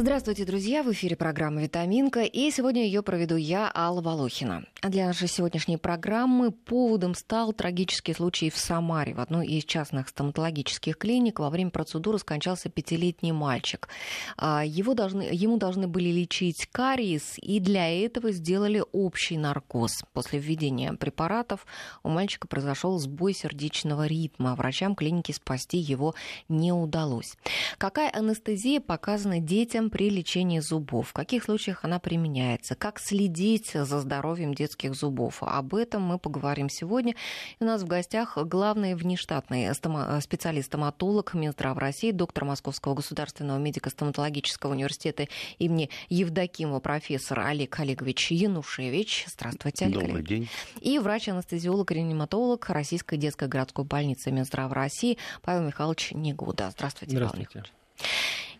Здравствуйте, 0.00 0.44
друзья! 0.44 0.84
В 0.84 0.92
эфире 0.92 1.16
программа 1.16 1.60
«Витаминка», 1.60 2.20
и 2.20 2.52
сегодня 2.52 2.84
ее 2.84 3.02
проведу 3.02 3.34
я, 3.34 3.68
Алла 3.74 4.00
Волохина. 4.00 4.62
Для 4.80 5.08
нашей 5.08 5.26
сегодняшней 5.26 5.76
программы 5.76 6.52
поводом 6.52 7.16
стал 7.16 7.52
трагический 7.52 8.14
случай 8.14 8.48
в 8.48 8.56
Самаре. 8.56 9.12
В 9.12 9.18
одной 9.18 9.48
из 9.48 9.64
частных 9.64 10.08
стоматологических 10.08 10.96
клиник 10.96 11.40
во 11.40 11.50
время 11.50 11.72
процедуры 11.72 12.20
скончался 12.20 12.68
пятилетний 12.68 13.32
мальчик. 13.32 13.88
А, 14.36 14.62
его 14.64 14.94
должны, 14.94 15.22
ему 15.32 15.56
должны 15.56 15.88
были 15.88 16.10
лечить 16.10 16.66
кариес, 16.70 17.34
и 17.38 17.58
для 17.58 17.90
этого 17.90 18.30
сделали 18.30 18.84
общий 18.92 19.36
наркоз. 19.36 20.04
После 20.12 20.38
введения 20.38 20.92
препаратов 20.92 21.66
у 22.04 22.08
мальчика 22.08 22.46
произошел 22.46 22.96
сбой 23.00 23.34
сердечного 23.34 24.06
ритма. 24.06 24.54
Врачам 24.54 24.94
клиники 24.94 25.32
спасти 25.32 25.78
его 25.78 26.14
не 26.48 26.70
удалось. 26.72 27.36
Какая 27.78 28.12
анестезия 28.12 28.80
показана 28.80 29.40
детям 29.40 29.87
при 29.90 30.10
лечении 30.10 30.60
зубов? 30.60 31.08
В 31.08 31.12
каких 31.12 31.44
случаях 31.44 31.84
она 31.84 31.98
применяется? 31.98 32.74
Как 32.74 32.98
следить 33.00 33.72
за 33.72 34.00
здоровьем 34.00 34.54
детских 34.54 34.94
зубов. 34.94 35.42
Об 35.42 35.74
этом 35.74 36.02
мы 36.02 36.18
поговорим 36.18 36.68
сегодня. 36.68 37.14
И 37.58 37.64
у 37.64 37.66
нас 37.66 37.82
в 37.82 37.86
гостях 37.86 38.36
главный 38.36 38.94
внештатный 38.94 39.74
специалист-стоматолог 39.74 41.34
Минздрав 41.34 41.76
России, 41.78 42.10
доктор 42.10 42.44
Московского 42.44 42.94
государственного 42.94 43.58
медико-стоматологического 43.58 44.72
университета 44.72 45.28
имени 45.58 45.90
Евдокимова, 46.08 46.80
профессор 46.80 47.40
Олег 47.40 47.78
Олегович 47.80 48.30
Янушевич. 48.30 49.26
Здравствуйте, 49.28 49.86
Олег 49.86 50.00
Добрый 50.00 50.22
день. 50.22 50.48
И 50.80 50.98
врач-анестезиолог-реаниматолог 50.98 52.68
Российской 52.68 53.16
детской 53.16 53.48
городской 53.48 53.84
больницы 53.84 54.30
Минздрав 54.30 54.72
России 54.72 55.18
Павел 55.42 55.66
Михайлович 55.66 56.12
Негуда. 56.12 56.70
Здравствуйте, 56.70 57.16
Здравствуйте. 57.16 57.48
Павел 57.52 57.60
Михайлович. 57.62 57.72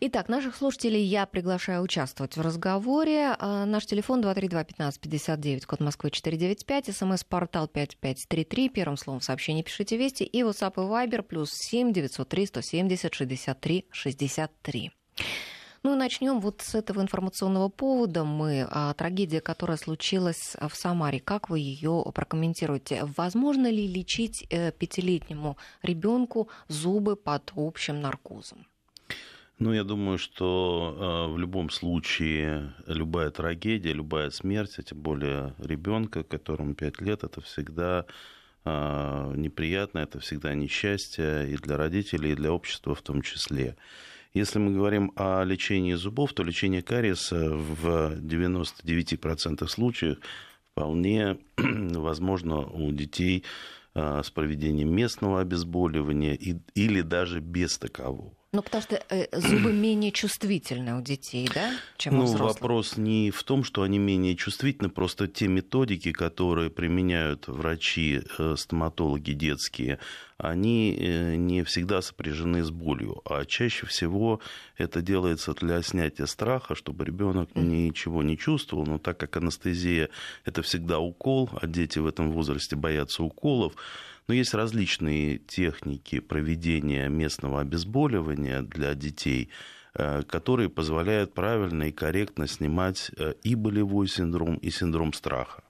Итак, 0.01 0.29
наших 0.29 0.55
слушателей 0.55 1.03
я 1.03 1.27
приглашаю 1.27 1.83
участвовать 1.83 2.37
в 2.37 2.41
разговоре. 2.41 3.35
А, 3.37 3.67
наш 3.67 3.85
телефон 3.85 4.23
232-1559, 4.23 5.67
код 5.67 5.81
Москвы 5.81 6.13
495, 6.13 6.97
смс-портал 6.97 7.67
5533, 7.67 8.69
первым 8.69 8.97
словом 8.97 9.19
в 9.19 9.25
сообщении 9.25 9.63
пишите 9.63 9.97
«Вести» 9.97 10.23
и 10.23 10.43
WhatsApp 10.43 10.75
и 10.77 10.87
Viber 10.87 11.23
плюс 11.23 11.51
7 11.53 11.93
903 11.93 12.47
170 12.47 13.13
63 13.13 13.87
63. 13.91 14.93
Ну 15.83 15.95
и 15.95 15.97
начнем 15.97 16.39
вот 16.39 16.61
с 16.61 16.77
этого 16.77 17.01
информационного 17.01 17.69
повода. 17.69 18.23
Мы 18.23 18.69
а, 18.71 18.95
трагедия, 18.95 19.41
которая 19.41 19.79
случилась 19.79 20.55
в 20.61 20.77
Самаре. 20.77 21.19
Как 21.19 21.51
вы 21.51 21.59
ее 21.59 22.05
прокомментируете? 22.15 23.03
Возможно 23.17 23.69
ли 23.69 23.89
лечить 23.89 24.47
э, 24.51 24.71
пятилетнему 24.71 25.57
ребенку 25.83 26.49
зубы 26.69 27.17
под 27.17 27.53
общим 27.57 28.01
наркозом? 28.01 28.65
Ну, 29.61 29.73
я 29.73 29.83
думаю, 29.83 30.19
что 30.19 31.27
э, 31.29 31.33
в 31.33 31.37
любом 31.37 31.69
случае 31.71 32.75
любая 32.87 33.31
трагедия, 33.31 33.93
любая 33.93 34.31
смерть, 34.31 34.79
а 34.79 34.83
тем 34.85 35.01
более 35.01 35.55
ребенка, 35.59 36.23
которому 36.23 36.75
5 36.77 37.01
лет, 37.01 37.25
это 37.25 37.41
всегда 37.41 38.07
э, 38.65 39.33
неприятно, 39.35 39.99
это 39.99 40.21
всегда 40.21 40.55
несчастье 40.55 41.51
и 41.51 41.57
для 41.57 41.77
родителей, 41.77 42.33
и 42.33 42.35
для 42.37 42.53
общества 42.53 42.95
в 42.95 43.03
том 43.03 43.21
числе. 43.21 43.77
Если 44.33 44.61
мы 44.61 44.73
говорим 44.73 45.11
о 45.17 45.43
лечении 45.43 45.95
зубов, 45.95 46.35
то 46.35 46.45
лечение 46.45 46.83
кариеса 46.83 47.51
в 47.51 48.15
99% 48.15 49.67
случаев 49.67 50.19
вполне 50.71 51.37
возможно 51.57 52.59
у 52.61 52.93
детей 52.93 53.43
э, 53.97 54.23
с 54.23 54.31
проведением 54.31 54.95
местного 54.95 55.41
обезболивания 55.41 56.35
или 56.35 57.01
даже 57.01 57.41
без 57.41 57.77
такового. 57.77 58.38
Ну, 58.59 58.63
потому 58.63 58.83
что 58.83 59.01
э, 59.11 59.29
зубы 59.39 59.73
менее 59.85 60.11
чувствительны 60.11 60.99
у 60.99 61.01
детей, 61.01 61.49
да, 61.55 61.71
чем 61.97 62.17
ну, 62.17 62.23
у 62.23 62.25
взрослых? 62.25 62.61
вопрос 62.61 62.97
не 62.97 63.31
в 63.31 63.45
том, 63.45 63.63
что 63.63 63.83
они 63.83 64.01
менее 64.01 64.35
чувствительны, 64.35 64.89
просто 64.89 65.29
те 65.29 65.47
методики, 65.47 66.11
которые 66.11 66.69
применяют 66.69 67.47
врачи, 67.47 68.21
э, 68.39 68.57
стоматологи 68.59 69.31
детские, 69.31 70.01
они 70.39 70.93
э, 70.99 71.37
не 71.37 71.63
всегда 71.63 72.03
сопряжены 72.03 72.65
с 72.65 72.73
болью, 72.73 73.23
а 73.25 73.45
чаще 73.45 73.87
всего 73.87 74.41
это 74.77 75.03
делается 75.03 75.55
для 75.55 75.81
снятия 75.83 76.27
страха, 76.27 76.75
чтобы 76.75 77.05
ребенок 77.05 77.55
ничего 77.55 78.25
не 78.25 78.37
чувствовал, 78.37 78.87
но 78.87 78.99
так 78.99 79.19
как 79.19 79.37
анестезия 79.37 80.09
это 80.45 80.63
всегда 80.63 80.99
укол, 80.99 81.49
а 81.63 81.69
дети 81.69 82.01
в 82.01 82.09
этом 82.09 82.33
возрасте 82.33 82.75
боятся 82.75 83.23
уколов, 83.23 83.75
но 84.29 84.35
есть 84.35 84.55
различные 84.55 85.39
техники 85.39 86.21
проведения 86.21 87.09
местного 87.09 87.61
обезболивания 87.61 88.61
для 88.61 88.95
детей, 88.95 89.49
э, 89.95 90.23
которые 90.23 90.69
позволяют 90.69 91.33
правильно 91.33 91.85
и 91.85 91.93
корректно 91.93 92.47
снимать 92.47 93.11
э, 93.17 93.33
и 93.43 93.55
болевой 93.55 94.07
синдром, 94.07 94.57
и 94.57 94.71
синдром 94.71 95.15
страха. 95.15 95.63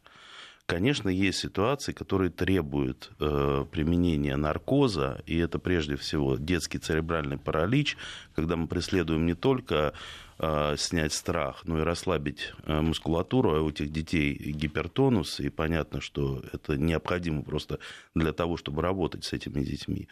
Конечно, 0.68 1.08
есть 1.08 1.38
ситуации, 1.38 1.92
которые 1.92 2.30
требуют 2.30 3.10
э, 3.18 3.64
применения 3.72 4.36
наркоза, 4.36 5.22
и 5.24 5.38
это 5.38 5.58
прежде 5.58 5.96
всего 5.96 6.36
детский 6.36 6.76
церебральный 6.76 7.38
паралич, 7.38 7.96
когда 8.34 8.54
мы 8.56 8.66
преследуем 8.66 9.24
не 9.24 9.32
только 9.32 9.94
Э, 10.40 10.76
снять 10.78 11.12
страх, 11.12 11.62
но 11.64 11.80
и 11.80 11.82
расслабить 11.82 12.52
э, 12.64 12.80
мускулатуру, 12.80 13.56
а 13.56 13.60
у 13.60 13.70
этих 13.70 13.90
детей 13.90 14.34
гипертонус, 14.34 15.40
и 15.40 15.48
понятно, 15.48 16.00
что 16.00 16.44
это 16.52 16.76
необходимо 16.76 17.42
просто 17.42 17.80
для 18.14 18.32
того, 18.32 18.56
чтобы 18.56 18.80
работать 18.80 19.24
с 19.24 19.32
этими 19.32 19.64
детьми. 19.64 20.06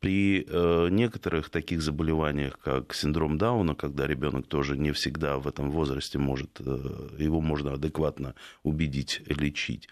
При 0.00 0.46
э, 0.46 0.88
некоторых 0.90 1.50
таких 1.50 1.82
заболеваниях, 1.82 2.58
как 2.58 2.94
синдром 2.94 3.36
Дауна, 3.36 3.74
когда 3.74 4.06
ребенок 4.06 4.46
тоже 4.46 4.76
не 4.76 4.92
всегда 4.92 5.38
в 5.38 5.48
этом 5.48 5.70
возрасте 5.70 6.18
может, 6.18 6.60
его 6.60 7.40
можно 7.40 7.72
адекватно 7.72 8.34
убедить 8.62 9.22
лечить. 9.26 9.88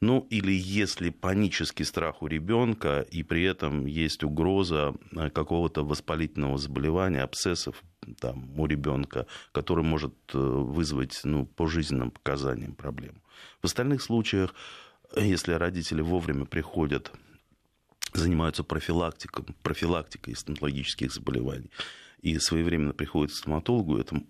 Ну 0.00 0.26
или 0.30 0.52
если 0.52 1.10
панический 1.10 1.84
страх 1.84 2.22
у 2.22 2.28
ребенка, 2.28 3.00
и 3.00 3.22
при 3.22 3.42
этом 3.42 3.86
есть 3.86 4.22
угроза 4.22 4.94
какого-то 5.34 5.84
воспалительного 5.84 6.58
заболевания, 6.58 7.22
абсцессов, 7.22 7.82
там, 8.20 8.58
у 8.58 8.66
ребенка, 8.66 9.26
который 9.52 9.84
может 9.84 10.14
э, 10.32 10.38
вызвать 10.38 11.20
ну, 11.24 11.46
по 11.46 11.66
жизненным 11.66 12.10
показаниям 12.10 12.74
проблему. 12.74 13.20
В 13.60 13.66
остальных 13.66 14.02
случаях, 14.02 14.54
если 15.16 15.52
родители 15.52 16.00
вовремя 16.00 16.44
приходят, 16.44 17.12
занимаются 18.14 18.64
профилактикой, 18.64 19.44
профилактикой 19.62 20.34
стоматологических 20.34 21.12
заболеваний 21.12 21.70
и 22.20 22.38
своевременно 22.38 22.92
приходят 22.92 23.32
к 23.32 23.36
стоматологу, 23.36 23.98
это 23.98 24.20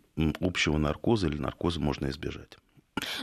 общего 0.40 0.76
наркоза 0.78 1.28
или 1.28 1.38
наркоза 1.38 1.80
можно 1.80 2.08
избежать. 2.10 2.58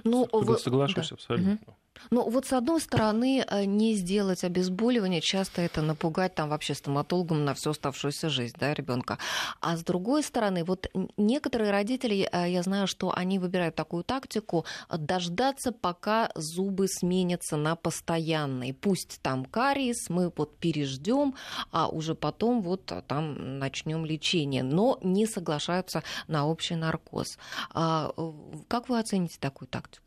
Ну, 0.03 0.27
вы... 0.31 0.57
Соглашусь 0.57 1.09
да. 1.09 1.15
абсолютно. 1.15 1.53
Угу. 1.53 1.75
Ну, 2.11 2.29
вот 2.29 2.45
с 2.45 2.53
одной 2.53 2.81
стороны, 2.81 3.45
э, 3.47 3.65
не 3.65 3.95
сделать 3.95 4.43
обезболивание, 4.43 5.21
часто 5.21 5.61
это 5.61 5.81
напугать 5.81 6.35
там 6.35 6.49
вообще 6.49 6.75
стоматологам 6.75 7.45
на 7.45 7.53
всю 7.53 7.71
оставшуюся 7.71 8.29
жизнь, 8.29 8.55
да, 8.59 8.73
ребенка. 8.73 9.17
А 9.61 9.75
с 9.75 9.83
другой 9.83 10.23
стороны, 10.23 10.63
вот 10.63 10.87
некоторые 11.17 11.71
родители, 11.71 12.29
э, 12.31 12.51
я 12.51 12.63
знаю, 12.63 12.87
что 12.87 13.13
они 13.15 13.39
выбирают 13.39 13.75
такую 13.75 14.03
тактику 14.03 14.65
дождаться, 14.89 15.71
пока 15.71 16.31
зубы 16.35 16.87
сменятся 16.87 17.57
на 17.57 17.75
постоянные. 17.75 18.73
Пусть 18.73 19.19
там 19.21 19.45
кариес, 19.45 20.09
мы 20.09 20.31
вот 20.35 20.57
переждем, 20.57 21.35
а 21.71 21.87
уже 21.87 22.15
потом 22.15 22.61
вот 22.61 22.91
там 23.07 23.59
начнем 23.59 24.05
лечение. 24.05 24.63
Но 24.63 24.99
не 25.01 25.25
соглашаются 25.25 26.03
на 26.27 26.47
общий 26.47 26.75
наркоз. 26.75 27.37
А 27.73 28.11
как 28.67 28.89
вы 28.89 28.99
оцените 28.99 29.37
такую 29.39 29.67
тактику? 29.67 30.04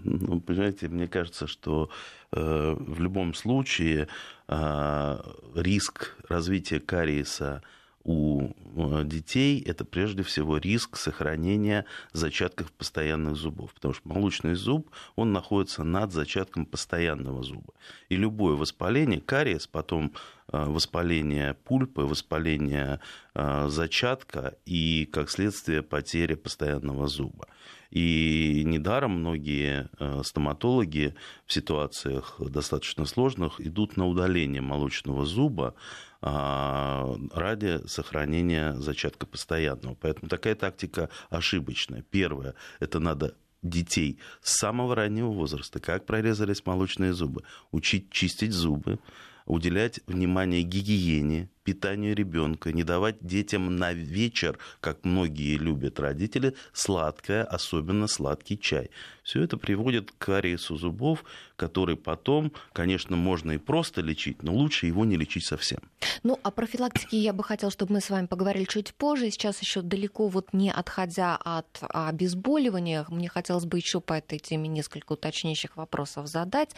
Ну, 0.04 0.40
понимаете, 0.40 0.88
мне 0.88 1.08
кажется, 1.08 1.46
что 1.46 1.90
э, 2.32 2.74
в 2.78 3.00
любом 3.00 3.34
случае 3.34 4.08
э, 4.48 5.18
риск 5.54 6.16
развития 6.28 6.80
кариеса 6.80 7.62
у 8.04 8.50
э, 8.76 9.04
детей 9.04 9.62
это 9.62 9.84
прежде 9.84 10.22
всего 10.22 10.58
риск 10.58 10.96
сохранения 10.96 11.84
зачатков 12.12 12.72
постоянных 12.72 13.36
зубов, 13.36 13.72
потому 13.74 13.94
что 13.94 14.08
молочный 14.08 14.54
зуб, 14.54 14.90
он 15.14 15.32
находится 15.32 15.84
над 15.84 16.12
зачатком 16.12 16.66
постоянного 16.66 17.42
зуба. 17.42 17.74
И 18.08 18.16
любое 18.16 18.56
воспаление, 18.56 19.20
кариес, 19.20 19.66
потом 19.66 20.12
э, 20.52 20.64
воспаление 20.64 21.54
пульпы, 21.64 22.02
воспаление 22.02 23.00
э, 23.34 23.68
зачатка 23.68 24.56
и, 24.66 25.08
как 25.12 25.30
следствие, 25.30 25.82
потеря 25.82 26.36
постоянного 26.36 27.06
зуба. 27.06 27.46
И 27.90 28.62
недаром 28.64 29.18
многие 29.18 29.90
стоматологи 30.24 31.14
в 31.44 31.52
ситуациях 31.52 32.40
достаточно 32.40 33.04
сложных 33.04 33.60
идут 33.60 33.98
на 33.98 34.08
удаление 34.08 34.62
молочного 34.62 35.26
зуба, 35.26 35.74
ради 36.22 37.86
сохранения 37.88 38.74
зачатка 38.74 39.26
постоянного. 39.26 39.96
Поэтому 39.96 40.28
такая 40.28 40.54
тактика 40.54 41.08
ошибочная. 41.30 42.02
Первое, 42.02 42.54
это 42.78 43.00
надо 43.00 43.34
детей 43.62 44.18
с 44.40 44.58
самого 44.58 44.94
раннего 44.94 45.30
возраста, 45.30 45.80
как 45.80 46.06
прорезались 46.06 46.64
молочные 46.64 47.12
зубы, 47.12 47.42
учить 47.72 48.10
чистить 48.10 48.52
зубы, 48.52 48.98
уделять 49.46 50.00
внимание 50.06 50.62
гигиене 50.62 51.48
питанию 51.64 52.14
ребенка, 52.14 52.72
не 52.72 52.84
давать 52.84 53.16
детям 53.20 53.76
на 53.76 53.92
вечер, 53.92 54.58
как 54.80 55.04
многие 55.04 55.56
любят 55.56 56.00
родители, 56.00 56.54
сладкое, 56.72 57.44
особенно 57.44 58.08
сладкий 58.08 58.58
чай. 58.58 58.90
Все 59.22 59.42
это 59.42 59.56
приводит 59.56 60.10
к 60.10 60.18
кариесу 60.18 60.76
зубов, 60.76 61.24
который 61.56 61.96
потом, 61.96 62.52
конечно, 62.72 63.16
можно 63.16 63.52
и 63.52 63.58
просто 63.58 64.00
лечить, 64.00 64.42
но 64.42 64.52
лучше 64.52 64.86
его 64.86 65.04
не 65.04 65.16
лечить 65.16 65.44
совсем. 65.44 65.78
Ну, 66.24 66.38
о 66.42 66.50
профилактике 66.50 67.18
я 67.18 67.32
бы 67.32 67.44
хотела, 67.44 67.70
чтобы 67.70 67.94
мы 67.94 68.00
с 68.00 68.10
вами 68.10 68.26
поговорили 68.26 68.64
чуть 68.64 68.94
позже. 68.94 69.30
Сейчас 69.30 69.60
еще 69.60 69.82
далеко 69.82 70.26
вот 70.28 70.52
не 70.52 70.72
отходя 70.72 71.36
от 71.36 71.66
обезболивания, 71.80 73.06
мне 73.08 73.28
хотелось 73.28 73.64
бы 73.64 73.78
еще 73.78 74.00
по 74.00 74.14
этой 74.14 74.38
теме 74.38 74.68
несколько 74.68 75.12
уточняющих 75.12 75.76
вопросов 75.76 76.26
задать. 76.26 76.70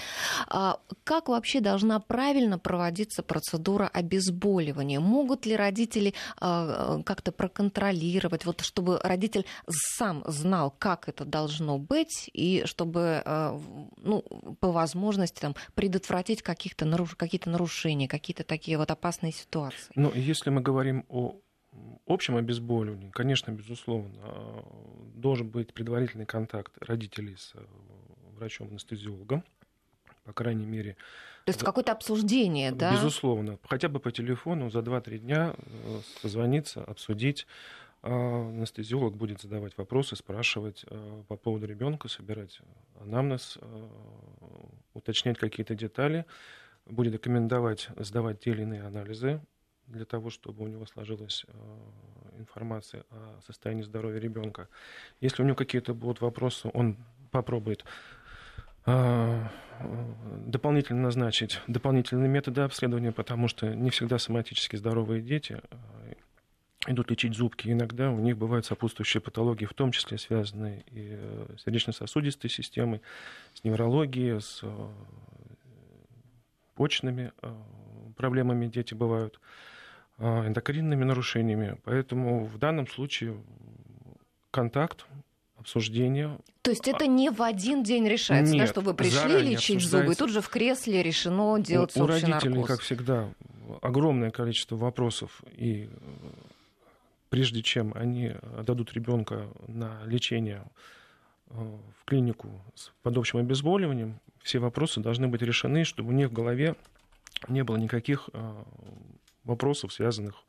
А, 0.49 0.79
как 1.05 1.29
вообще 1.29 1.61
должна 1.61 1.99
правильно 2.01 2.59
проводиться 2.59 3.23
процедура 3.23 3.89
обезболивания? 3.89 4.74
Могут 4.75 5.47
ли 5.47 5.57
родители 5.57 6.15
а, 6.39 7.03
как-то 7.03 7.33
проконтролировать, 7.33 8.45
вот 8.45 8.61
чтобы 8.61 8.99
родитель 9.03 9.47
сам 9.69 10.23
знал, 10.27 10.75
как 10.79 11.09
это 11.09 11.25
должно 11.25 11.79
быть, 11.79 12.31
и 12.33 12.63
чтобы, 12.67 13.23
а, 13.25 13.61
ну, 13.97 14.23
по 14.61 14.73
возможности 14.73 15.41
там, 15.41 15.55
предотвратить 15.75 16.43
каких-то 16.43 16.85
наруш... 16.85 17.15
какие-то 17.15 17.51
нарушения, 17.51 18.09
какие-то 18.09 18.45
такие 18.45 18.79
вот 18.79 18.91
опасные 18.91 19.33
ситуации. 19.33 19.93
Ну, 19.95 20.13
если 20.15 20.51
мы 20.51 20.61
говорим 20.61 21.05
о 21.09 21.37
общем 22.07 22.37
обезболивании, 22.37 23.11
конечно, 23.11 23.51
безусловно, 23.53 24.15
а, 24.23 24.65
должен 25.15 25.49
быть 25.49 25.73
предварительный 25.73 26.27
контакт 26.27 26.73
родителей 26.81 27.37
с 27.37 27.53
э, 27.55 27.65
врачом-анестезиологом, 28.37 29.43
по 30.25 30.33
крайней 30.33 30.67
мере. 30.67 30.97
То 31.45 31.51
есть 31.51 31.63
какое-то 31.63 31.93
обсуждение, 31.93 32.73
да? 32.73 32.93
Безусловно. 32.93 33.59
Хотя 33.69 33.89
бы 33.89 34.01
по 34.01 34.11
телефону 34.11 34.71
за 34.71 34.79
2-3 34.79 35.19
дня 35.19 35.55
э, 35.57 36.01
созвониться, 36.23 36.83
обсудить 36.83 37.47
а 38.07 38.49
анестезиолог 38.49 39.17
будет 39.17 39.41
задавать 39.41 39.79
вопросы, 39.79 40.15
спрашивать 40.15 40.85
э, 40.87 41.23
по 41.27 41.37
поводу 41.37 41.67
ребенка, 41.67 42.09
собирать 42.09 42.61
анамнез, 43.01 43.59
э, 43.61 43.89
уточнять 44.93 45.39
какие-то 45.39 45.75
детали, 45.75 46.27
будет 46.85 47.15
рекомендовать 47.15 47.89
сдавать 47.97 48.41
те 48.41 48.51
или 48.51 48.63
иные 48.63 48.83
анализы 48.83 49.41
для 49.87 50.05
того, 50.05 50.29
чтобы 50.29 50.65
у 50.65 50.67
него 50.67 50.85
сложилась 50.85 51.47
информация 52.39 53.05
о 53.11 53.41
состоянии 53.47 53.83
здоровья 53.83 54.19
ребенка. 54.19 54.69
Если 55.21 55.43
у 55.43 55.47
него 55.47 55.57
какие-то 55.57 55.95
будут 55.95 56.21
вопросы, 56.21 56.71
он 56.75 56.99
попробует 57.31 57.85
дополнительно 58.87 61.03
назначить 61.03 61.61
дополнительные 61.67 62.29
методы 62.29 62.61
обследования, 62.61 63.13
потому 63.13 63.49
что 63.49 63.75
не 63.75 63.91
всегда 63.91 64.19
соматически 64.19 64.77
здоровые 64.77 65.23
дети 65.23 65.61
идут 66.87 67.11
лечить 67.11 67.35
зубки. 67.35 67.69
Иногда 67.69 68.11
у 68.11 68.19
них 68.19 68.37
бывают 68.37 68.67
сопутствующие 68.67 69.21
патологии, 69.21 69.65
в 69.65 69.75
том 69.75 69.91
числе 69.91 70.19
связанные 70.19 70.85
и 70.91 71.09
э, 71.13 71.47
с 71.59 71.65
сердечно-сосудистой 71.65 72.51
системой, 72.51 73.01
с 73.55 73.65
неврологией, 73.65 74.41
с 74.41 74.61
э, 74.63 74.89
почными 76.75 77.33
э, 77.43 77.55
проблемами 78.17 78.67
дети 78.67 78.95
бывают, 78.95 79.41
эндокринными 80.19 81.03
нарушениями. 81.03 81.77
Поэтому 81.83 82.45
в 82.45 82.57
данном 82.59 82.87
случае 82.87 83.37
контакт, 84.53 85.07
обсуждение. 85.65 86.39
То 86.63 86.71
есть 86.71 86.87
это 86.87 87.07
не 87.07 87.31
в 87.31 87.43
один 87.43 87.83
день 87.83 88.07
решается, 88.07 88.53
Нет, 88.53 88.67
да, 88.67 88.71
что 88.71 88.81
вы 88.83 88.95
пришли 88.95 89.41
лечить 89.41 89.83
зубы, 89.83 90.13
и 90.13 90.15
тут 90.15 90.31
же 90.31 90.41
в 90.43 90.49
кресле 90.51 91.03
решено 91.03 91.59
делать 91.59 91.97
у, 91.97 92.05
у 92.05 92.07
родителей, 92.07 92.51
наркоз. 92.51 92.67
как 92.67 92.81
всегда, 92.81 93.31
огромное 93.81 94.31
количество 94.31 94.77
вопросов 94.77 95.43
и 95.57 95.89
прежде 97.31 97.63
чем 97.63 97.93
они 97.95 98.33
отдадут 98.59 98.93
ребенка 98.93 99.49
на 99.67 100.03
лечение 100.05 100.65
э, 101.49 101.55
в 101.55 102.05
клинику 102.05 102.51
с 102.75 102.93
подобщим 103.03 103.39
обезболиванием, 103.39 104.21
все 104.43 104.59
вопросы 104.59 105.01
должны 105.01 105.29
быть 105.29 105.41
решены, 105.41 105.85
чтобы 105.85 106.11
у 106.11 106.13
них 106.13 106.29
в 106.29 106.33
голове 106.33 106.77
не 107.49 107.65
было 107.65 107.77
никаких 107.77 108.29
э, 108.33 108.65
вопросов, 109.45 109.93
связанных 109.93 110.45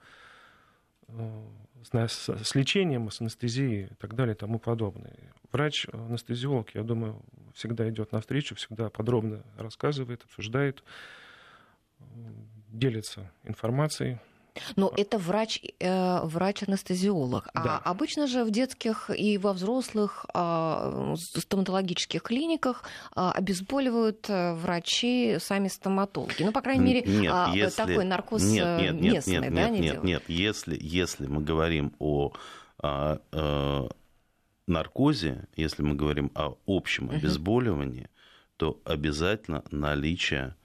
э, 1.94 2.08
с, 2.08 2.30
с 2.30 2.56
лечением, 2.56 3.10
с 3.10 3.22
анестезией 3.22 3.86
и 3.86 3.94
так 3.96 4.16
далее 4.16 4.36
и 4.36 4.38
тому 4.38 4.60
подобное. 4.60 5.16
Врач-анестезиолог, 5.52 6.74
я 6.76 6.84
думаю, 6.84 7.22
всегда 7.54 7.90
идет 7.90 8.12
навстречу, 8.12 8.56
всегда 8.56 8.90
подробно 8.90 9.44
рассказывает, 9.58 10.24
обсуждает, 10.24 10.84
делится 12.70 13.32
информацией. 13.44 14.18
Но 14.76 14.92
это 14.96 15.18
врач, 15.18 15.62
э, 15.80 16.20
врач-анестезиолог. 16.24 17.50
А 17.54 17.64
да. 17.64 17.82
А 17.84 17.92
обычно 17.92 18.28
же 18.28 18.44
в 18.44 18.52
детских 18.52 19.10
и 19.10 19.38
во 19.38 19.54
взрослых 19.54 20.26
э, 20.34 21.16
стоматологических 21.18 22.22
клиниках 22.22 22.84
э, 23.16 23.30
обезболивают 23.34 24.30
э, 24.30 24.54
врачи 24.54 25.38
сами 25.40 25.68
стоматологи. 25.68 26.44
Ну, 26.44 26.52
по 26.52 26.62
крайней 26.62 26.84
мере, 26.84 27.02
нет, 27.02 27.34
э, 27.34 27.58
если... 27.58 27.76
такой 27.76 28.06
наркоз 28.06 28.44
нет, 28.44 28.80
нет, 28.80 28.94
нет, 28.94 29.14
местный, 29.14 29.40
нет, 29.40 29.54
да, 29.54 29.70
нет, 29.70 29.82
нет, 29.82 30.04
нет. 30.04 30.24
Если, 30.28 30.78
если 30.80 31.28
мы 31.28 31.42
говорим 31.42 31.94
о 32.00 32.32
э, 32.84 33.18
э, 33.32 33.88
наркозе, 34.68 35.48
если 35.56 35.84
мы 35.84 35.96
говорим 35.96 36.32
о 36.36 36.56
общем 36.66 37.10
обезболивании, 37.10 38.10
то 38.58 38.80
обязательно 38.86 39.64
наличие 39.72 40.56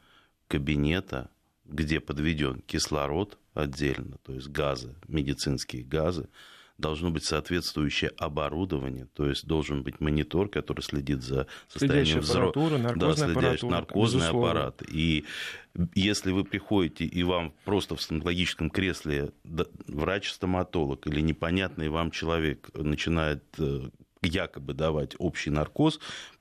кабинета, 0.49 1.31
где 1.65 2.01
подведен 2.01 2.63
кислород, 2.67 3.39
отдельно, 3.55 4.19
то 4.23 4.33
есть 4.33 4.49
газы, 4.49 4.95
медицинские 5.09 5.83
газы, 5.83 6.29
должно 6.81 7.11
быть 7.11 7.25
соответствующее 7.25 8.11
оборудование, 8.17 9.07
то 9.15 9.27
есть 9.27 9.47
должен 9.47 9.83
быть 9.83 10.01
монитор, 10.01 10.49
который 10.49 10.81
следит 10.81 11.23
за 11.23 11.47
состоянием 11.69 12.21
взрослого. 12.21 12.95
Да, 12.97 13.15
следящий 13.15 13.69
наркозный 13.69 14.29
аппарат. 14.29 14.83
И 14.89 15.25
если 15.95 16.33
вы 16.33 16.45
приходите 16.45 17.05
и 17.05 17.23
вам 17.23 17.53
просто 17.65 17.97
в 17.97 18.03
стоматологическом 18.03 18.71
кресле 18.71 19.33
врач-стоматолог 19.45 21.07
или 21.07 21.21
непонятный 21.21 21.89
вам 21.89 22.11
человек 22.11 22.71
начинает 22.75 23.45
э, 23.59 23.91
якобы 24.23 24.73
давать 24.73 25.15
общий 25.19 25.51
наркоз, 25.51 26.01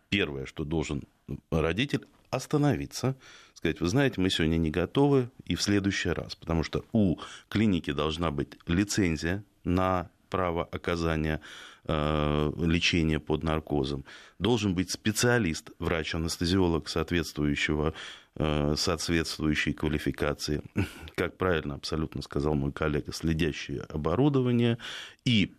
первое, 0.09 0.45
что 0.45 0.63
должен 0.63 1.03
родитель, 1.51 2.05
остановиться, 2.29 3.15
сказать, 3.59 3.81
вы 3.81 3.87
знаете, 3.87 4.21
мы 4.21 4.29
сегодня 4.29 4.57
не 4.57 4.71
готовы, 4.71 5.29
и 5.43 5.55
в 5.55 5.61
следующий 5.61 6.09
раз, 6.09 6.33
потому 6.33 6.63
что 6.63 6.85
у 6.93 7.17
клиники 7.49 7.91
должна 7.91 8.31
быть 8.31 8.57
лицензия 8.67 9.43
на 9.65 10.09
право 10.29 10.63
оказания 10.63 11.41
э, 11.83 12.51
лечения 12.57 13.19
под 13.19 13.43
наркозом. 13.43 14.05
Должен 14.39 14.75
быть 14.75 14.91
специалист, 14.91 15.71
врач-анестезиолог 15.77 16.87
соответствующего, 16.87 17.93
э, 18.35 18.75
соответствующей 18.77 19.73
квалификации, 19.73 20.61
как 21.15 21.37
правильно 21.37 21.75
абсолютно 21.75 22.21
сказал 22.21 22.55
мой 22.55 22.71
коллега, 22.71 23.11
следящее 23.11 23.81
оборудование 23.89 24.77
и 25.25 25.53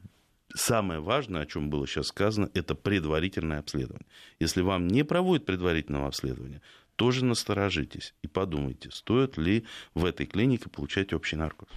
самое 0.54 1.00
важное, 1.00 1.42
о 1.42 1.46
чем 1.46 1.70
было 1.70 1.86
сейчас 1.86 2.06
сказано, 2.06 2.50
это 2.54 2.74
предварительное 2.74 3.58
обследование. 3.58 4.06
Если 4.38 4.62
вам 4.62 4.88
не 4.88 5.04
проводят 5.04 5.46
предварительного 5.46 6.08
обследования, 6.08 6.62
тоже 7.00 7.24
насторожитесь 7.24 8.12
и 8.20 8.28
подумайте, 8.28 8.90
стоит 8.92 9.38
ли 9.38 9.64
в 9.94 10.04
этой 10.04 10.26
клинике 10.26 10.68
получать 10.68 11.14
общий 11.14 11.34
наркоз. 11.34 11.70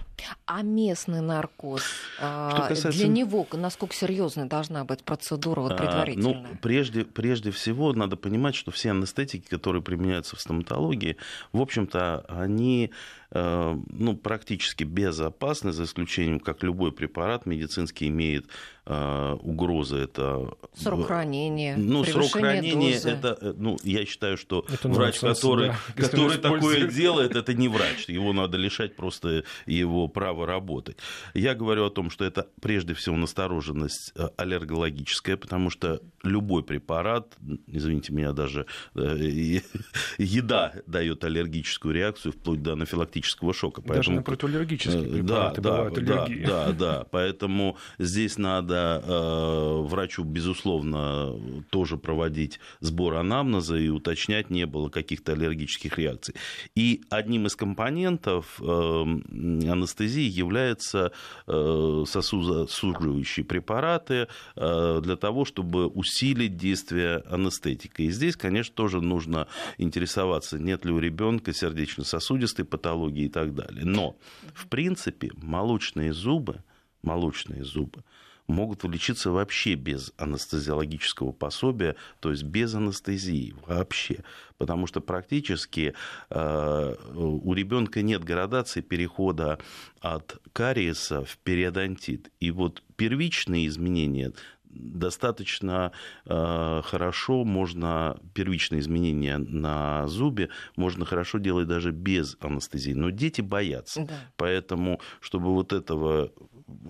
А 0.44 0.60
местный 0.60 1.22
наркоз, 1.22 1.82
а, 2.20 2.68
касается... 2.68 2.90
для 2.90 3.08
него 3.08 3.46
насколько 3.52 3.94
серьезной 3.94 4.44
должна 4.44 4.84
быть 4.84 5.02
процедура 5.02 5.62
вот, 5.62 5.78
предварительная? 5.78 6.34
А, 6.34 6.42
ну, 6.42 6.58
прежде, 6.60 7.06
прежде 7.06 7.52
всего, 7.52 7.94
надо 7.94 8.16
понимать, 8.16 8.54
что 8.54 8.70
все 8.70 8.90
анестетики, 8.90 9.48
которые 9.48 9.80
применяются 9.80 10.36
в 10.36 10.42
стоматологии, 10.42 11.16
в 11.52 11.62
общем-то, 11.62 12.26
они 12.28 12.90
ну, 13.30 14.16
практически 14.16 14.84
безопасны, 14.84 15.72
за 15.72 15.84
исключением, 15.84 16.38
как 16.38 16.62
любой 16.62 16.92
препарат 16.92 17.46
медицинский 17.46 18.08
имеет 18.08 18.46
э, 18.86 19.36
угрозы. 19.40 19.96
Это... 19.96 20.54
Срок 20.76 21.06
хранения, 21.06 21.76
Ну, 21.76 22.04
срок 22.04 22.32
хранения, 22.32 22.94
дозы. 22.94 23.10
это, 23.10 23.38
э, 23.40 23.54
ну, 23.56 23.76
я 23.82 24.04
считаю, 24.06 24.36
что 24.36 24.64
это 24.72 24.88
врач, 24.88 25.18
который, 25.18 25.68
да, 25.68 25.78
который 25.96 26.38
такое 26.38 26.86
делает, 26.88 27.34
это 27.34 27.54
не 27.54 27.68
врач. 27.68 28.08
Его 28.08 28.32
надо 28.32 28.56
лишать 28.56 28.94
просто 28.94 29.44
его 29.66 30.06
права 30.06 30.46
работать. 30.46 30.98
Я 31.34 31.54
говорю 31.54 31.86
о 31.86 31.90
том, 31.90 32.10
что 32.10 32.24
это 32.24 32.46
прежде 32.60 32.94
всего 32.94 33.16
настороженность 33.16 34.12
аллергологическая, 34.36 35.36
потому 35.36 35.70
что 35.70 36.00
любой 36.22 36.62
препарат, 36.62 37.36
извините 37.66 38.12
меня, 38.12 38.32
даже 38.32 38.66
еда 38.94 40.72
дает 40.86 41.24
аллергическую 41.24 41.94
реакцию, 41.94 42.32
вплоть 42.32 42.62
до 42.62 42.74
анафилактической 42.74 43.23
анафилактического 43.24 43.54
шока. 43.54 43.80
Поэтому... 43.80 43.96
Даже 43.96 44.12
на 44.12 44.22
противоаллергические 44.22 45.20
э, 45.20 45.22
да, 45.22 45.52
да. 45.56 45.90
Да, 45.90 46.26
да, 46.46 46.72
да. 46.78 47.06
Поэтому 47.10 47.76
здесь 47.98 48.38
надо 48.38 48.64
надо 48.74 49.02
э, 49.04 49.82
врачу, 49.88 50.24
безусловно, 50.24 51.34
тоже 51.70 51.96
проводить 51.96 52.60
сбор 52.80 53.14
анамнеза 53.14 53.76
и 53.76 53.88
уточнять, 53.88 54.50
не 54.50 54.66
было 54.66 54.88
каких-то 54.88 55.32
аллергических 55.32 55.98
реакций. 55.98 56.34
И 56.74 57.02
одним 57.10 57.46
из 57.46 57.56
компонентов 57.56 58.60
э, 58.60 58.64
анестезии 58.64 60.28
являются 60.28 61.12
э, 61.46 62.04
сосудосуживающие 62.06 63.44
препараты 63.44 64.28
э, 64.56 65.00
для 65.02 65.16
того, 65.16 65.44
чтобы 65.44 65.86
усилить 65.86 66.56
действие 66.56 67.22
анестетика. 67.28 68.02
И 68.02 68.10
здесь, 68.10 68.36
конечно, 68.36 68.74
тоже 68.74 69.00
нужно 69.00 69.46
интересоваться, 69.78 70.58
нет 70.58 70.84
ли 70.84 70.92
у 70.92 70.98
ребенка 70.98 71.52
сердечно-сосудистой 71.52 72.64
патологии 72.64 73.03
и 73.08 73.28
так 73.28 73.54
далее. 73.54 73.84
Но, 73.84 74.16
в 74.54 74.68
принципе, 74.68 75.30
молочные 75.36 76.12
зубы, 76.12 76.62
молочные 77.02 77.64
зубы 77.64 78.02
могут 78.46 78.82
вылечиться 78.82 79.30
вообще 79.30 79.74
без 79.74 80.12
анестезиологического 80.16 81.32
пособия, 81.32 81.96
то 82.20 82.30
есть 82.30 82.42
без 82.42 82.74
анестезии 82.74 83.54
вообще. 83.66 84.22
Потому 84.58 84.86
что 84.86 85.00
практически 85.00 85.94
э, 86.30 86.94
у 87.14 87.54
ребенка 87.54 88.02
нет 88.02 88.22
градации 88.22 88.80
перехода 88.80 89.58
от 90.00 90.38
кариеса 90.52 91.24
в 91.24 91.38
периодонтит. 91.38 92.30
И 92.40 92.50
вот 92.50 92.82
первичные 92.96 93.66
изменения 93.66 94.32
достаточно 94.74 95.92
э, 96.26 96.82
хорошо 96.84 97.44
можно 97.44 98.18
первичные 98.34 98.80
изменения 98.80 99.38
на 99.38 100.06
зубе 100.08 100.50
можно 100.76 101.04
хорошо 101.04 101.38
делать 101.38 101.66
даже 101.66 101.92
без 101.92 102.36
анестезии. 102.40 102.92
Но 102.92 103.10
дети 103.10 103.40
боятся. 103.40 104.04
Да. 104.06 104.14
Поэтому, 104.36 105.00
чтобы 105.20 105.52
вот 105.52 105.72
этого 105.72 106.32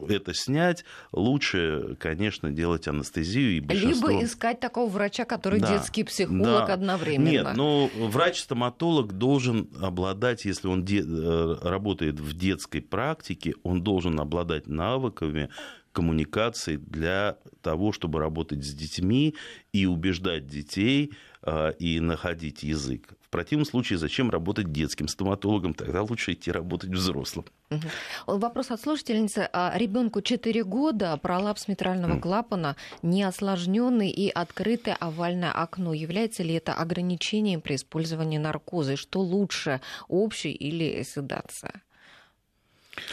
это 0.09 0.35
снять, 0.35 0.85
лучше, 1.13 1.97
конечно, 1.99 2.51
делать 2.51 2.87
анестезию. 2.89 3.57
И 3.57 3.61
большинство... 3.61 4.09
Либо 4.09 4.25
искать 4.25 4.61
такого 4.61 4.89
врача, 4.89 5.25
который 5.25 5.61
да, 5.61 5.77
детский 5.77 6.05
психолог 6.05 6.67
да. 6.67 6.75
одновременно. 6.75 7.49
Нет, 7.49 7.57
но 7.57 7.91
врач-стоматолог 7.95 9.13
должен 9.13 9.69
обладать, 9.81 10.45
если 10.45 10.69
он 10.69 10.85
де... 10.85 11.03
Э, 11.05 11.57
работает 11.63 12.21
в 12.21 12.37
детской 12.37 12.81
практике, 12.81 13.55
он 13.63 13.83
должен 13.83 14.21
обладать 14.21 14.67
навыками 14.67 15.51
коммуникации 15.95 16.77
для 16.77 17.39
того, 17.63 17.93
чтобы 17.93 18.19
работать 18.19 18.65
с 18.65 18.75
детьми 18.75 19.35
и 19.73 19.87
убеждать 19.87 20.47
детей 20.47 21.13
а, 21.43 21.71
и 21.71 22.01
находить 22.01 22.63
язык. 22.63 23.15
В 23.21 23.29
противном 23.31 23.65
случае 23.65 23.99
зачем 23.99 24.31
работать 24.31 24.73
детским 24.73 25.09
стоматологом? 25.09 25.73
Тогда 25.73 26.03
лучше 26.03 26.33
идти 26.33 26.51
работать 26.51 26.91
взрослым. 26.91 27.47
Угу. 27.71 28.39
Вопрос 28.39 28.71
от 28.71 28.81
слушательницы. 28.81 29.49
А 29.53 29.73
ребенку 29.77 30.21
4 30.21 30.65
года 30.65 31.17
пролапс 31.17 31.69
митрального 31.69 32.21
клапана, 32.21 32.77
неосложненный 33.03 34.11
и 34.11 34.29
открытое 34.29 34.97
овальное 34.97 35.53
окно. 35.53 35.95
Является 35.95 36.43
ли 36.43 36.55
это 36.55 36.75
ограничением 36.75 37.61
при 37.61 37.77
использовании 37.77 38.39
наркоза? 38.39 38.93
И 38.93 38.97
что 38.97 39.21
лучше, 39.21 39.81
общий 40.09 40.53
или 40.53 41.03
седация? 41.03 41.83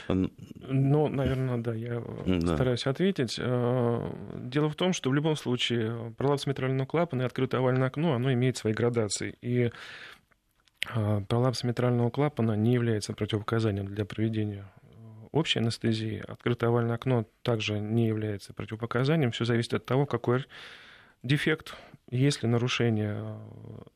Ну, 0.08 1.08
наверное, 1.08 1.58
да, 1.58 1.74
я 1.74 2.02
да. 2.26 2.56
стараюсь 2.56 2.86
ответить. 2.86 3.38
Э, 3.40 4.12
дело 4.36 4.70
в 4.70 4.76
том, 4.76 4.94
что 4.94 5.10
в 5.10 5.14
любом 5.14 5.36
случае 5.36 6.14
пролапс 6.18 6.46
митрального 6.46 6.86
клапана 6.86 7.24
и 7.24 7.26
открытое 7.26 7.58
овальное 7.58 7.88
окно, 7.88 8.14
оно 8.14 8.32
имеет 8.34 8.58
свои 8.58 8.74
градации. 8.74 9.36
И 9.42 9.72
э, 10.96 11.22
пролапс 11.28 11.64
митрального 11.64 12.10
клапана 12.10 12.54
не 12.54 12.74
является 12.74 13.14
противопоказанием 13.14 13.88
для 13.88 14.06
проведения 14.06 14.66
э, 14.84 14.88
общей 15.32 15.60
анестезии. 15.60 16.24
Открытое 16.28 16.68
овальное 16.68 16.96
окно 16.96 17.26
также 17.42 17.80
не 17.80 18.08
является 18.08 18.54
противопоказанием. 18.54 19.32
Все 19.32 19.46
зависит 19.46 19.74
от 19.74 19.86
того, 19.86 20.06
какой 20.06 20.46
дефект 21.24 21.76
если 22.18 22.46
нарушение, 22.46 23.40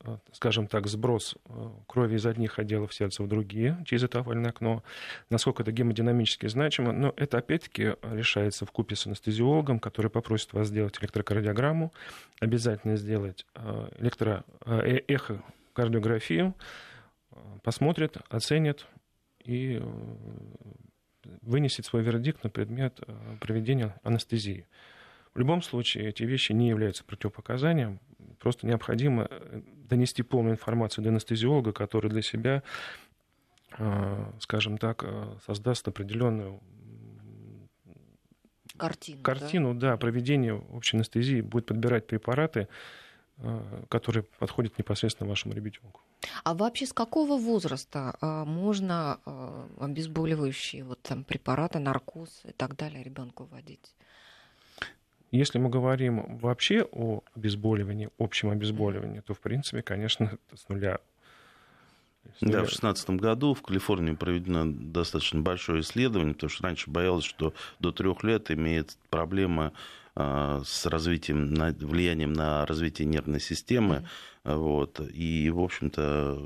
э, 0.05 0.17
скажем 0.31 0.67
так, 0.67 0.87
сброс 0.87 1.35
э, 1.45 1.69
крови 1.85 2.15
из 2.15 2.25
одних 2.25 2.59
отделов 2.59 2.93
сердца 2.93 3.21
в 3.21 3.27
другие 3.27 3.77
через 3.85 4.03
это 4.03 4.19
овальное 4.19 4.51
окно, 4.51 4.83
насколько 5.29 5.63
это 5.63 5.73
гемодинамически 5.73 6.47
значимо, 6.47 6.93
но 6.93 7.13
это 7.17 7.37
опять-таки 7.39 7.95
решается 8.03 8.65
в 8.65 8.71
купе 8.71 8.95
с 8.95 9.05
анестезиологом, 9.05 9.79
который 9.79 10.09
попросит 10.09 10.53
вас 10.53 10.69
сделать 10.69 10.97
электрокардиограмму, 11.01 11.91
обязательно 12.39 12.95
сделать 12.95 13.45
э, 13.55 13.89
электро... 13.99 14.45
эхокардиографию, 14.65 16.55
посмотрит, 17.63 18.15
оценит 18.29 18.87
и 19.43 19.83
вынесет 21.41 21.85
свой 21.85 22.01
вердикт 22.01 22.45
на 22.45 22.49
предмет 22.49 23.01
проведения 23.41 23.93
анестезии. 24.03 24.65
В 25.35 25.39
любом 25.39 25.61
случае 25.61 26.07
эти 26.07 26.23
вещи 26.23 26.53
не 26.53 26.69
являются 26.69 27.03
противопоказанием. 27.03 27.99
Просто 28.39 28.65
необходимо 28.65 29.27
э, 29.29 29.61
донести 29.89 30.23
полную 30.23 30.53
информацию 30.53 31.03
до 31.03 31.09
анестезиолога, 31.09 31.73
который 31.73 32.09
для 32.09 32.21
себя, 32.21 32.63
э, 33.77 34.31
скажем 34.39 34.77
так, 34.77 35.03
э, 35.03 35.35
создаст 35.45 35.85
определенную 35.89 36.61
картину, 38.77 39.21
картину 39.23 39.73
да? 39.73 39.91
да, 39.91 39.97
проведения 39.97 40.53
общей 40.53 40.95
анестезии, 40.95 41.41
будет 41.41 41.65
подбирать 41.65 42.07
препараты, 42.07 42.67
которые 43.89 44.23
подходят 44.39 44.77
непосредственно 44.77 45.29
вашему 45.29 45.53
ребенку. 45.53 46.01
А 46.45 46.53
вообще 46.53 46.85
с 46.85 46.93
какого 46.93 47.37
возраста 47.37 48.15
можно 48.21 49.19
обезболивающие 49.77 50.85
вот, 50.85 51.01
там, 51.01 51.25
препараты, 51.25 51.79
наркоз 51.79 52.43
и 52.45 52.53
так 52.53 52.77
далее 52.77 53.03
ребенку 53.03 53.43
вводить? 53.43 53.93
Если 55.31 55.57
мы 55.57 55.69
говорим 55.69 56.37
вообще 56.37 56.87
о 56.91 57.21
обезболивании, 57.35 58.09
общем 58.17 58.49
обезболивании, 58.49 59.21
то, 59.21 59.33
в 59.33 59.39
принципе, 59.39 59.81
конечно, 59.81 60.37
с 60.53 60.69
нуля. 60.69 60.99
Да, 62.41 62.59
в 62.59 62.69
2016 62.69 63.09
году 63.11 63.53
в 63.53 63.61
Калифорнии 63.61 64.13
проведено 64.13 64.63
достаточно 64.65 65.41
большое 65.41 65.81
исследование, 65.81 66.33
потому 66.33 66.49
что 66.49 66.63
раньше 66.63 66.89
боялось, 66.89 67.25
что 67.25 67.53
до 67.79 67.91
трех 67.91 68.23
лет 68.23 68.51
имеет 68.51 68.97
проблемы 69.09 69.73
а, 70.15 70.61
с 70.65 70.85
развитием, 70.85 71.53
влиянием 71.79 72.33
на 72.33 72.65
развитие 72.65 73.07
нервной 73.07 73.39
системы. 73.39 74.07
Mm-hmm. 74.43 74.57
Вот. 74.57 75.01
И, 75.11 75.49
в 75.49 75.59
общем-то, 75.59 76.39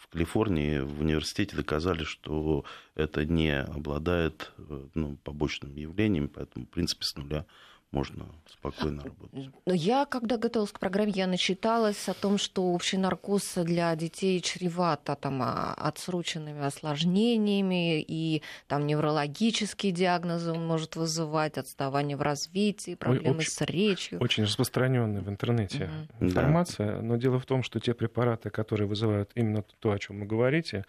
в 0.00 0.08
Калифорнии 0.08 0.80
в 0.80 1.00
университете 1.00 1.56
доказали, 1.56 2.04
что 2.04 2.64
это 2.94 3.24
не 3.24 3.60
обладает 3.60 4.52
э, 4.58 4.86
ну, 4.94 5.16
побочными 5.22 5.80
явлениями, 5.80 6.26
поэтому, 6.26 6.66
в 6.66 6.68
принципе, 6.68 7.04
с 7.04 7.16
нуля 7.16 7.46
можно 7.92 8.26
спокойно 8.46 9.04
работать. 9.04 9.50
Но 9.66 9.74
я, 9.74 10.06
когда 10.06 10.38
готовилась 10.38 10.72
к 10.72 10.80
программе, 10.80 11.12
я 11.14 11.26
начиталась 11.26 12.08
о 12.08 12.14
том, 12.14 12.38
что 12.38 12.72
общий 12.72 12.96
наркоз 12.96 13.54
для 13.56 13.94
детей 13.96 14.40
чревато 14.40 15.14
там, 15.14 15.42
а, 15.42 15.74
отсроченными 15.74 16.64
осложнениями, 16.64 18.00
и 18.00 18.42
там 18.66 18.86
неврологические 18.86 19.92
диагнозы 19.92 20.52
он 20.52 20.66
может 20.66 20.96
вызывать, 20.96 21.58
отставание 21.58 22.16
в 22.16 22.22
развитии, 22.22 22.94
проблемы 22.94 23.38
очень, 23.38 23.50
с 23.50 23.60
речью. 23.60 24.20
Очень 24.20 24.44
распространенная 24.44 25.20
в 25.20 25.28
интернете 25.28 25.90
угу. 26.18 26.26
информация, 26.26 26.96
да. 26.96 27.02
но 27.02 27.16
дело 27.16 27.38
в 27.38 27.44
том, 27.44 27.62
что 27.62 27.78
те 27.78 27.92
препараты, 27.92 28.48
которые 28.48 28.88
вызывают 28.88 29.30
именно 29.34 29.62
то, 29.80 29.92
о 29.92 29.98
чем 29.98 30.20
вы 30.20 30.26
говорите, 30.26 30.86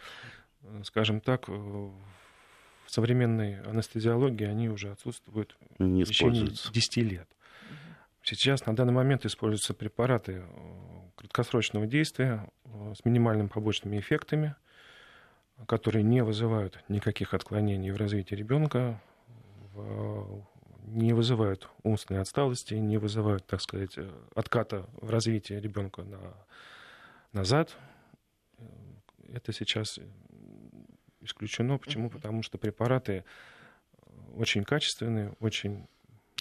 скажем 0.84 1.20
так, 1.20 1.50
современной 2.88 3.62
анестезиологии 3.62 4.46
они 4.46 4.70
уже 4.70 4.92
отсутствуют 4.92 5.58
Не 5.80 6.04
в 6.04 6.08
течение 6.08 6.48
10 6.48 6.98
лет. 6.98 7.28
Сейчас 8.22 8.66
на 8.66 8.75
данный 8.75 8.94
момент 8.94 9.25
используются 9.25 9.74
препараты 9.74 10.44
э, 10.46 11.10
краткосрочного 11.16 11.88
действия 11.88 12.50
э, 12.63 12.94
с 12.98 13.04
минимальными 13.04 13.48
побочными 13.48 14.00
эффектами, 14.00 14.56
которые 15.68 16.04
не 16.04 16.24
вызывают 16.24 16.84
никаких 16.88 17.34
отклонений 17.34 17.92
в 17.92 17.98
развитии 17.98 18.36
ребенка, 18.36 19.02
не 20.86 21.13
вызывают 21.13 21.70
умственной 21.84 22.22
отсталости, 22.22 22.75
не 22.75 22.98
вызывают, 22.98 23.46
так 23.46 23.62
сказать, 23.62 23.98
э, 23.98 24.10
отката 24.36 24.86
в 25.02 25.10
развитии 25.10 25.54
ребенка 25.54 26.04
на, 26.04 26.20
назад. 27.32 27.75
Это 29.32 29.52
сейчас 29.54 30.00
исключено. 31.24 31.77
Почему? 31.77 32.10
Потому 32.10 32.44
что 32.44 32.58
препараты 32.58 33.24
э, 33.24 34.01
очень 34.36 34.63
качественные, 34.63 35.34
очень 35.39 35.88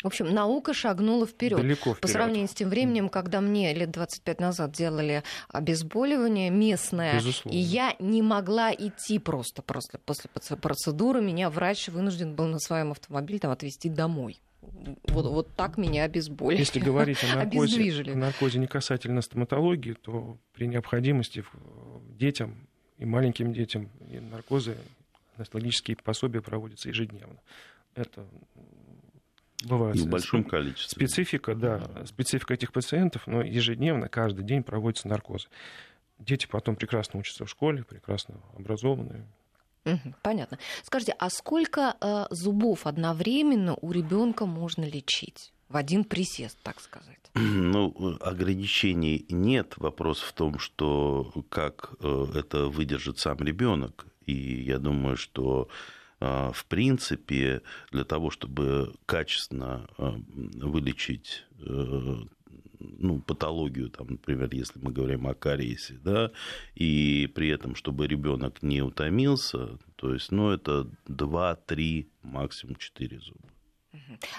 в 0.03 0.07
общем, 0.07 0.35
наука 0.35 0.75
шагнула 0.75 1.27
вперед. 1.27 1.61
Далеко 1.61 1.95
вперед. 1.95 2.01
По 2.01 2.09
сравнению 2.09 2.49
с 2.49 2.55
тем 2.55 2.71
временем, 2.71 3.09
когда 3.09 3.41
мне 3.41 3.73
лет 3.73 3.93
25 3.93 4.41
назад 4.41 4.73
делали 4.73 5.23
обезболивание 5.49 6.51
местное, 6.51 7.15
Безусловно. 7.15 7.57
и 7.57 7.61
я 7.61 7.95
не 8.01 8.21
могла 8.21 8.73
идти 8.73 9.21
просто, 9.21 9.63
просто 9.63 9.99
после 9.99 10.29
процедуры, 10.57 11.21
меня 11.21 11.51
врач 11.51 11.89
вынужден 11.89 12.35
был 12.35 12.47
на 12.47 12.59
своем 12.59 12.91
автомобиле 12.91 13.39
там, 13.39 13.53
отвезти 13.53 13.89
домой. 13.89 14.41
Вот, 14.61 15.27
вот 15.27 15.55
так 15.55 15.77
меня 15.77 16.05
обезболили. 16.05 16.61
Если 16.61 16.81
говорить 16.81 17.19
о 17.25 17.37
наркозе, 17.37 18.15
наркозе 18.15 18.59
не 18.59 18.67
касательно 18.67 19.21
стоматологии, 19.21 19.93
то 19.93 20.39
при 20.53 20.67
необходимости 20.67 21.45
детям 22.19 22.69
и 23.03 23.05
маленьким 23.05 23.53
детям 23.53 23.91
и 24.09 24.21
наркозы, 24.21 24.77
анестезиологические 25.37 25.97
пособия 25.97 26.41
проводятся 26.41 26.89
ежедневно. 26.89 27.37
Это 27.97 28.25
бывают. 29.65 29.97
И 29.97 30.01
в 30.01 30.07
большом 30.09 30.45
количестве. 30.45 31.07
Специфика, 31.07 31.57
да, 31.57 31.83
специфика 32.07 32.55
этих 32.55 32.73
пациентов, 32.73 33.27
но 33.27 33.43
ежедневно, 33.43 34.09
каждый 34.09 34.45
день 34.45 34.63
проводится 34.63 35.09
наркоз. 35.09 35.49
Дети 36.21 36.47
потом 36.47 36.77
прекрасно 36.77 37.19
учатся 37.19 37.45
в 37.45 37.51
школе, 37.51 37.83
прекрасно 37.83 38.37
образованные. 38.57 39.27
понятно. 40.23 40.59
Скажите, 40.85 41.17
а 41.19 41.29
сколько 41.29 41.97
э, 42.01 42.27
зубов 42.31 42.87
одновременно 42.87 43.75
у 43.81 43.91
ребенка 43.91 44.47
можно 44.47 44.85
лечить? 44.85 45.53
В 45.73 45.77
один 45.79 46.05
присест, 46.05 46.59
так 46.63 46.81
сказать. 46.81 47.19
Ну, 47.35 48.19
ограничений 48.21 49.25
нет. 49.31 49.75
Вопрос 49.79 50.21
в 50.21 50.33
том, 50.35 50.59
что 50.59 51.33
как 51.49 51.95
э, 52.01 52.27
это 52.35 52.67
выдержит 52.67 53.19
сам 53.19 53.39
ребенок. 53.39 54.07
И 54.27 54.35
я 54.35 54.79
думаю, 54.79 55.17
что 55.17 55.69
э, 56.21 56.51
в 56.53 56.67
принципе 56.67 57.63
для 57.91 58.05
того, 58.05 58.31
чтобы 58.31 58.93
качественно 59.07 59.89
э, 59.97 60.13
вылечить 60.57 61.47
ну, 62.99 63.21
патологию, 63.21 63.89
там, 63.89 64.09
например, 64.11 64.49
если 64.53 64.79
мы 64.83 64.93
говорим 64.93 65.27
о 65.27 65.35
кариесе, 65.35 65.99
да, 66.05 66.33
и 66.75 67.31
при 67.35 67.49
этом, 67.49 67.77
чтобы 67.77 68.07
ребенок 68.07 68.63
не 68.63 68.83
утомился, 68.83 69.79
то 69.97 70.13
есть, 70.13 70.33
ну, 70.33 70.51
это 70.51 70.91
2-3, 71.07 72.09
максимум 72.23 72.77
4 72.77 73.21
зуба. 73.21 73.52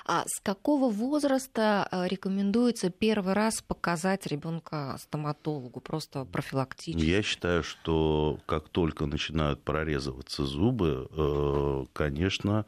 А 0.05 0.23
с 0.27 0.39
какого 0.41 0.89
возраста 0.89 1.87
э, 1.91 2.07
рекомендуется 2.07 2.89
первый 2.89 3.33
раз 3.33 3.61
показать 3.61 4.27
ребенка 4.27 4.97
стоматологу, 4.99 5.79
просто 5.79 6.25
профилактически? 6.25 7.05
Я 7.05 7.21
считаю, 7.21 7.63
что 7.63 8.39
как 8.45 8.69
только 8.69 9.05
начинают 9.05 9.61
прорезываться 9.63 10.45
зубы, 10.45 11.07
э, 11.11 11.85
конечно, 11.93 12.65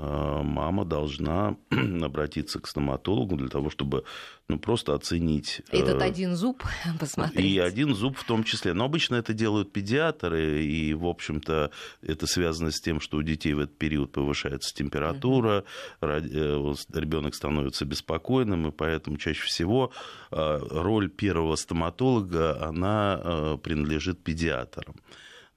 мама 0.00 0.84
должна 0.84 1.56
обратиться 2.02 2.60
к 2.60 2.66
стоматологу 2.66 3.36
для 3.36 3.48
того, 3.48 3.70
чтобы 3.70 4.04
ну, 4.48 4.58
просто 4.58 4.94
оценить... 4.94 5.62
Этот 5.70 6.00
э, 6.00 6.04
один 6.04 6.34
зуб 6.36 6.62
посмотреть. 7.00 7.44
И 7.44 7.58
один 7.58 7.94
зуб 7.94 8.16
в 8.16 8.24
том 8.24 8.44
числе. 8.44 8.72
Но 8.72 8.84
обычно 8.84 9.16
это 9.16 9.32
делают 9.32 9.72
педиатры, 9.72 10.64
и, 10.64 10.94
в 10.94 11.06
общем-то, 11.06 11.70
это 12.02 12.26
связано 12.26 12.70
с 12.70 12.80
тем, 12.80 13.00
что 13.00 13.18
у 13.18 13.22
детей 13.22 13.54
в 13.54 13.60
этот 13.60 13.78
период 13.78 14.12
повышается 14.12 14.74
температура, 14.74 15.64
uh-huh. 16.00 16.76
ребенок 16.94 17.34
становится 17.34 17.84
беспокойным, 17.84 18.68
и 18.68 18.70
поэтому 18.70 19.16
чаще 19.16 19.42
всего 19.42 19.92
роль 20.30 21.10
первого 21.10 21.56
стоматолога, 21.56 22.62
она 22.62 23.58
принадлежит 23.62 24.22
педиатрам 24.22 24.94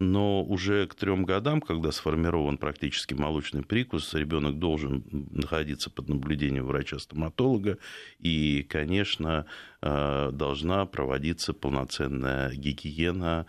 но 0.04 0.44
уже 0.44 0.88
к 0.88 0.96
трем 0.96 1.24
годам, 1.24 1.62
когда 1.62 1.92
сформирован 1.92 2.58
практически 2.58 3.14
молочный 3.14 3.64
прикус, 3.64 4.14
ребенок 4.14 4.60
должен 4.60 5.04
находиться 5.32 5.90
под 5.90 6.10
наблюдением 6.10 6.66
врача-стоматолога, 6.66 7.78
и, 8.20 8.66
конечно, 8.70 9.46
э, 9.82 10.32
должна 10.34 10.86
проводиться 10.86 11.54
полноценная 11.54 12.54
гигиена 12.54 13.46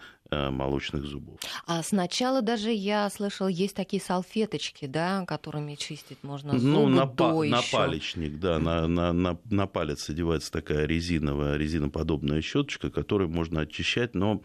молочных 0.51 1.05
зубов. 1.05 1.39
А 1.67 1.83
сначала 1.83 2.43
даже 2.43 2.71
я 2.71 3.09
слышал, 3.11 3.49
есть 3.49 3.75
такие 3.75 4.03
салфеточки, 4.03 4.87
да, 4.87 5.25
которыми 5.27 5.75
чистить 5.75 6.19
можно 6.23 6.59
зубы 6.59 6.73
ну, 6.73 6.89
на, 6.89 7.07
до 7.07 7.13
па- 7.13 7.45
на 7.45 7.61
палечник, 7.71 8.39
да, 8.39 8.59
на, 8.59 8.87
на, 8.87 9.13
на, 9.13 9.39
на 9.51 9.67
палец 9.67 10.09
одевается 10.11 10.53
такая 10.53 10.87
резиновая, 10.87 11.57
резиноподобная 11.57 12.41
щеточка, 12.41 12.91
которой 12.91 13.29
можно 13.29 13.63
очищать, 13.63 14.15
но 14.15 14.43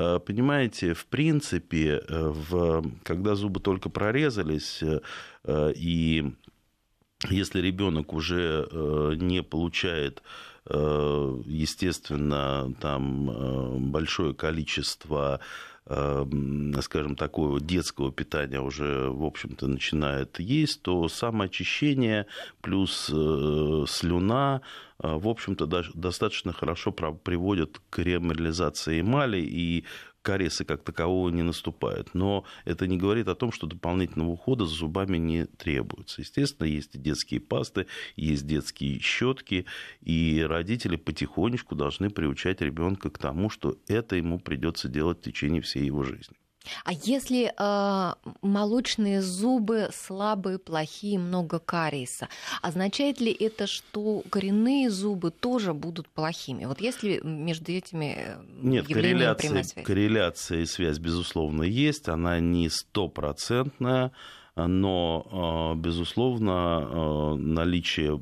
Э, 0.00 0.18
понимаете, 0.18 0.94
в 0.94 1.06
принципе, 1.06 2.02
э, 2.08 2.28
в, 2.28 2.82
когда 3.02 3.34
зубы 3.34 3.60
только 3.60 3.90
прорезались, 3.90 4.82
э, 4.82 5.72
и 5.76 6.32
если 7.28 7.60
ребенок 7.60 8.14
уже 8.14 8.66
не 9.20 9.42
получает 9.42 10.22
естественно, 10.66 12.72
там 12.80 13.90
большое 13.90 14.34
количество 14.34 15.40
скажем, 16.82 17.16
такого 17.16 17.60
детского 17.60 18.12
питания 18.12 18.60
уже, 18.60 19.08
в 19.08 19.24
общем-то, 19.24 19.66
начинает 19.66 20.38
есть, 20.38 20.82
то 20.82 21.08
самоочищение 21.08 22.26
плюс 22.60 23.06
слюна, 23.06 24.60
в 24.98 25.26
общем-то, 25.26 25.66
достаточно 25.94 26.52
хорошо 26.52 26.92
приводят 26.92 27.80
к 27.90 27.98
реморализации 27.98 29.00
эмали, 29.00 29.40
и 29.40 29.84
кариеса 30.22 30.64
как 30.64 30.82
такового 30.82 31.30
не 31.30 31.42
наступает. 31.42 32.14
Но 32.14 32.44
это 32.64 32.86
не 32.86 32.96
говорит 32.96 33.28
о 33.28 33.34
том, 33.34 33.52
что 33.52 33.66
дополнительного 33.66 34.30
ухода 34.30 34.66
за 34.66 34.74
зубами 34.74 35.18
не 35.18 35.46
требуется. 35.46 36.20
Естественно, 36.20 36.66
есть 36.66 36.94
и 36.94 36.98
детские 36.98 37.40
пасты, 37.40 37.86
есть 38.16 38.46
детские 38.46 38.98
щетки, 39.00 39.66
и 40.00 40.44
родители 40.46 40.96
потихонечку 40.96 41.74
должны 41.74 42.10
приучать 42.10 42.60
ребенка 42.60 43.10
к 43.10 43.18
тому, 43.18 43.50
что 43.50 43.76
это 43.86 44.16
ему 44.16 44.38
придется 44.38 44.88
делать 44.88 45.18
в 45.18 45.22
течение 45.22 45.62
всей 45.62 45.84
его 45.84 46.02
жизни. 46.02 46.39
А 46.84 46.92
если 46.92 47.52
э, 47.56 48.14
молочные 48.42 49.22
зубы 49.22 49.88
слабые, 49.92 50.58
плохие, 50.58 51.18
много 51.18 51.58
кариеса, 51.58 52.28
означает 52.60 53.20
ли 53.20 53.32
это, 53.32 53.66
что 53.66 54.22
коренные 54.30 54.90
зубы 54.90 55.30
тоже 55.30 55.72
будут 55.72 56.08
плохими? 56.08 56.66
Вот 56.66 56.80
если 56.80 57.20
между 57.22 57.72
этими 57.72 58.14
э, 58.18 58.42
Нет, 58.62 58.86
корреляция, 58.86 59.82
корреляция 59.82 60.60
и 60.60 60.66
связь, 60.66 60.98
безусловно, 60.98 61.62
есть. 61.62 62.08
Она 62.08 62.40
не 62.40 62.68
стопроцентная 62.68 64.12
но, 64.68 65.26
а, 65.30 65.74
безусловно, 65.74 66.52
а, 66.52 67.34
наличие 67.36 68.20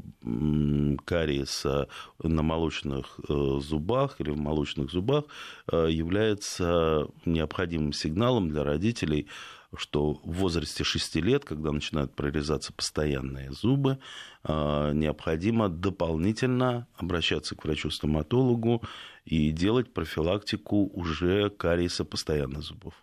кариеса 1.05 1.89
на 2.23 2.43
молочных 2.43 3.19
э, 3.29 3.59
зубах 3.61 4.17
или 4.19 4.31
в 4.31 4.37
молочных 4.37 4.91
зубах 4.91 5.25
э, 5.71 5.89
является 5.91 7.07
необходимым 7.25 7.93
сигналом 7.93 8.51
для 8.51 8.65
родителей, 8.65 9.29
что 9.77 10.15
в 10.15 10.33
возрасте 10.33 10.83
6 10.83 11.17
лет, 11.17 11.45
когда 11.45 11.73
начинают 11.73 12.15
прорезаться 12.15 12.73
постоянные 12.73 13.53
зубы, 13.53 13.99
а, 14.43 14.93
необходимо 14.93 15.69
дополнительно 15.69 16.87
обращаться 16.97 17.55
к 17.55 17.65
врачу-стоматологу 17.65 18.83
и 19.29 19.51
делать 19.51 19.93
профилактику 19.93 20.91
уже 20.95 21.51
кариеса 21.51 22.05
постоянных 22.05 22.63
зубов. 22.63 22.95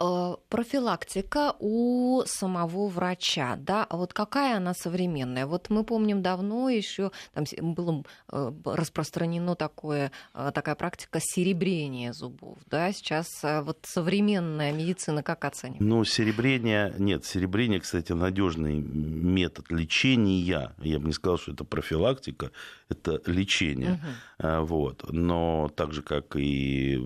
Э, 0.00 0.36
профилактика 0.48 1.54
у 1.58 2.22
самого 2.24 2.88
врача, 2.88 3.56
да, 3.56 3.84
а 3.84 3.98
вот 3.98 4.14
какая 4.14 4.56
она 4.56 4.72
современная? 4.72 5.46
Вот 5.46 5.68
мы 5.68 5.84
помним 5.84 6.22
давно 6.22 6.70
еще 6.70 7.12
там 7.34 7.44
было 7.74 8.02
э, 8.32 8.52
распространено 8.64 9.56
такое, 9.56 10.10
э, 10.32 10.52
такая 10.54 10.74
практика 10.74 11.18
серебрения 11.20 12.14
зубов, 12.14 12.56
да, 12.66 12.90
сейчас 12.92 13.28
вот 13.42 13.80
современная 13.82 14.72
медицина 14.72 15.22
как 15.22 15.44
оценивает? 15.44 15.82
Ну, 15.82 16.04
серебрение, 16.04 16.94
нет, 16.98 17.26
серебрение, 17.26 17.80
кстати, 17.80 18.12
надежный 18.12 18.80
метод 18.80 19.70
лечения, 19.70 20.74
я 20.78 20.98
бы 20.98 21.06
не 21.06 21.12
сказал, 21.12 21.36
что 21.36 21.52
это 21.52 21.64
профилактика, 21.64 22.52
это 22.88 23.20
лечение, 23.26 24.00
угу. 24.38 24.64
вот, 24.64 25.04
но 25.10 25.70
так 25.74 25.92
же, 25.92 26.02
как 26.02 26.36
и 26.36 27.00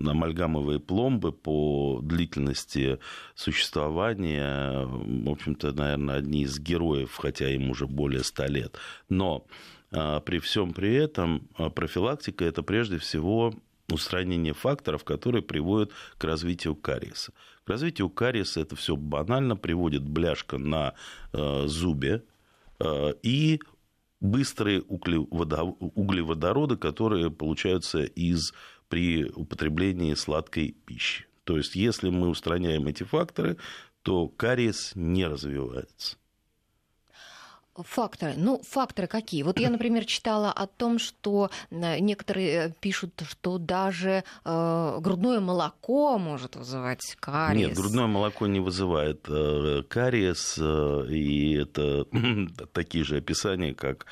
амальгамовые 0.00 0.80
пломбы 0.80 1.32
по 1.32 2.00
длительности 2.02 2.98
существования, 3.34 4.84
в 4.86 5.30
общем-то, 5.30 5.72
наверное, 5.72 6.16
одни 6.16 6.42
из 6.42 6.58
героев, 6.58 7.16
хотя 7.16 7.48
им 7.50 7.70
уже 7.70 7.86
более 7.86 8.24
ста 8.24 8.46
лет. 8.46 8.76
Но 9.08 9.46
а, 9.90 10.20
при 10.20 10.38
всем 10.38 10.72
при 10.72 10.94
этом 10.94 11.48
а, 11.56 11.70
профилактика 11.70 12.44
это 12.44 12.62
прежде 12.62 12.98
всего 12.98 13.54
устранение 13.90 14.52
факторов, 14.52 15.04
которые 15.04 15.42
приводят 15.42 15.92
к 16.18 16.24
развитию 16.24 16.74
кариеса. 16.74 17.32
К 17.64 17.70
развитию 17.70 18.10
кариеса 18.10 18.60
это 18.60 18.76
все 18.76 18.96
банально 18.96 19.56
приводит 19.56 20.02
бляшка 20.02 20.58
на 20.58 20.94
э, 21.32 21.64
зубе 21.66 22.22
э, 22.80 23.12
и 23.22 23.60
быстрые 24.20 24.82
углеводороды, 24.82 26.76
которые 26.76 27.30
получаются 27.30 28.02
из, 28.02 28.52
при 28.88 29.24
употреблении 29.24 30.14
сладкой 30.14 30.76
пищи. 30.86 31.26
То 31.44 31.56
есть, 31.56 31.76
если 31.76 32.10
мы 32.10 32.28
устраняем 32.28 32.86
эти 32.86 33.04
факторы, 33.04 33.56
то 34.02 34.28
кариес 34.28 34.92
не 34.94 35.26
развивается. 35.26 36.16
Факторы. 37.84 38.34
Ну, 38.36 38.60
факторы 38.68 39.06
какие? 39.06 39.42
Вот 39.42 39.60
я, 39.60 39.70
например, 39.70 40.04
читала 40.04 40.50
о 40.50 40.66
том, 40.66 40.98
что 40.98 41.50
э, 41.70 41.98
некоторые 42.00 42.50
э, 42.50 42.72
пишут, 42.80 43.22
что 43.28 43.58
даже 43.58 44.24
э, 44.44 44.98
грудное 45.00 45.40
молоко 45.40 46.18
может 46.18 46.56
вызывать 46.56 47.16
кариес. 47.20 47.68
Нет, 47.68 47.76
грудное 47.76 48.06
молоко 48.06 48.46
не 48.46 48.60
вызывает 48.60 49.26
э, 49.28 49.82
кариес, 49.88 50.56
э, 50.58 51.06
и 51.08 51.54
это 51.54 52.06
такие 52.72 53.04
же 53.04 53.18
описания, 53.18 53.74
как 53.74 54.06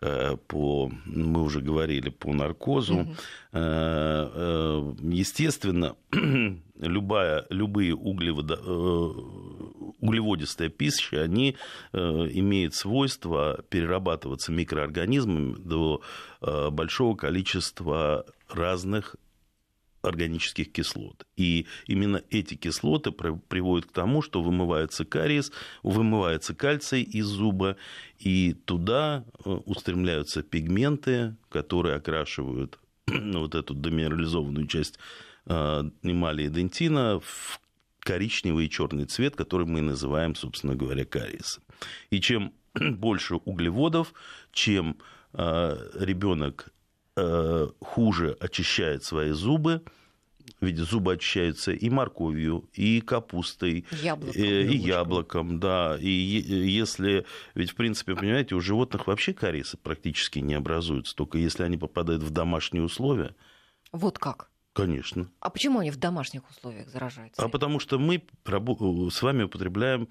э, 0.00 0.36
по, 0.46 0.90
мы 1.04 1.42
уже 1.42 1.60
говорили, 1.60 2.08
по 2.10 2.32
наркозу. 2.32 3.00
Угу. 3.00 3.14
Э, 3.52 4.30
э, 4.32 4.94
естественно, 5.02 5.96
любая, 6.80 7.46
любые 7.50 7.94
углеводо, 7.94 8.56
углеводистая 10.00 10.68
пища, 10.68 11.22
они 11.22 11.56
э, 11.92 11.98
имеют 11.98 12.74
свойство 12.74 13.64
перерабатываться 13.68 14.52
микроорганизмами 14.52 15.54
до 15.54 16.02
э, 16.40 16.70
большого 16.70 17.16
количества 17.16 18.26
разных 18.48 19.16
органических 20.02 20.72
кислот. 20.72 21.26
И 21.36 21.66
именно 21.86 22.22
эти 22.30 22.54
кислоты 22.54 23.10
приводят 23.10 23.90
к 23.90 23.92
тому, 23.92 24.22
что 24.22 24.42
вымывается 24.42 25.04
кариес, 25.04 25.52
вымывается 25.82 26.54
кальций 26.54 27.02
из 27.02 27.26
зуба, 27.26 27.76
и 28.18 28.54
туда 28.54 29.24
э, 29.44 29.50
устремляются 29.50 30.42
пигменты, 30.42 31.36
которые 31.48 31.96
окрашивают 31.96 32.78
вот 33.06 33.54
эту 33.54 33.74
деминерализованную 33.74 34.66
часть 34.66 34.98
эмали 35.46 36.44
и 36.44 36.48
дентина 36.48 37.18
в 37.18 37.60
коричневый 38.00 38.66
и 38.66 38.70
черный 38.70 39.04
цвет, 39.04 39.36
который 39.36 39.66
мы 39.66 39.80
называем, 39.80 40.34
собственно 40.34 40.74
говоря, 40.74 41.04
кариесом. 41.04 41.62
И 42.10 42.20
чем 42.20 42.52
больше 42.74 43.36
углеводов, 43.36 44.12
чем 44.52 44.98
э, 45.32 45.76
ребенок 45.94 46.72
Э, 47.16 47.68
хуже 47.80 48.36
очищает 48.40 49.04
свои 49.04 49.32
зубы, 49.32 49.82
ведь 50.60 50.78
зубы 50.78 51.14
очищаются 51.14 51.72
и 51.72 51.90
морковью, 51.90 52.68
и 52.72 53.00
капустой, 53.00 53.84
яблоком, 53.90 54.40
и, 54.40 54.62
и 54.62 54.76
яблоком, 54.76 55.60
да. 55.60 55.98
И 56.00 56.08
если, 56.08 57.26
ведь 57.54 57.72
в 57.72 57.74
принципе, 57.74 58.14
понимаете, 58.14 58.54
у 58.54 58.60
животных 58.60 59.06
вообще 59.06 59.34
кариесы 59.34 59.76
практически 59.76 60.38
не 60.38 60.54
образуются, 60.54 61.14
только 61.14 61.36
если 61.36 61.64
они 61.64 61.76
попадают 61.76 62.22
в 62.22 62.30
домашние 62.30 62.84
условия. 62.84 63.34
Вот 63.92 64.18
как? 64.18 64.49
Конечно. 64.72 65.28
А 65.40 65.50
почему 65.50 65.80
они 65.80 65.90
в 65.90 65.96
домашних 65.96 66.48
условиях 66.48 66.88
заражаются? 66.88 67.42
А 67.42 67.48
потому 67.48 67.80
что 67.80 67.98
мы 67.98 68.22
с 68.44 69.22
вами 69.22 69.42
употребляем 69.42 70.08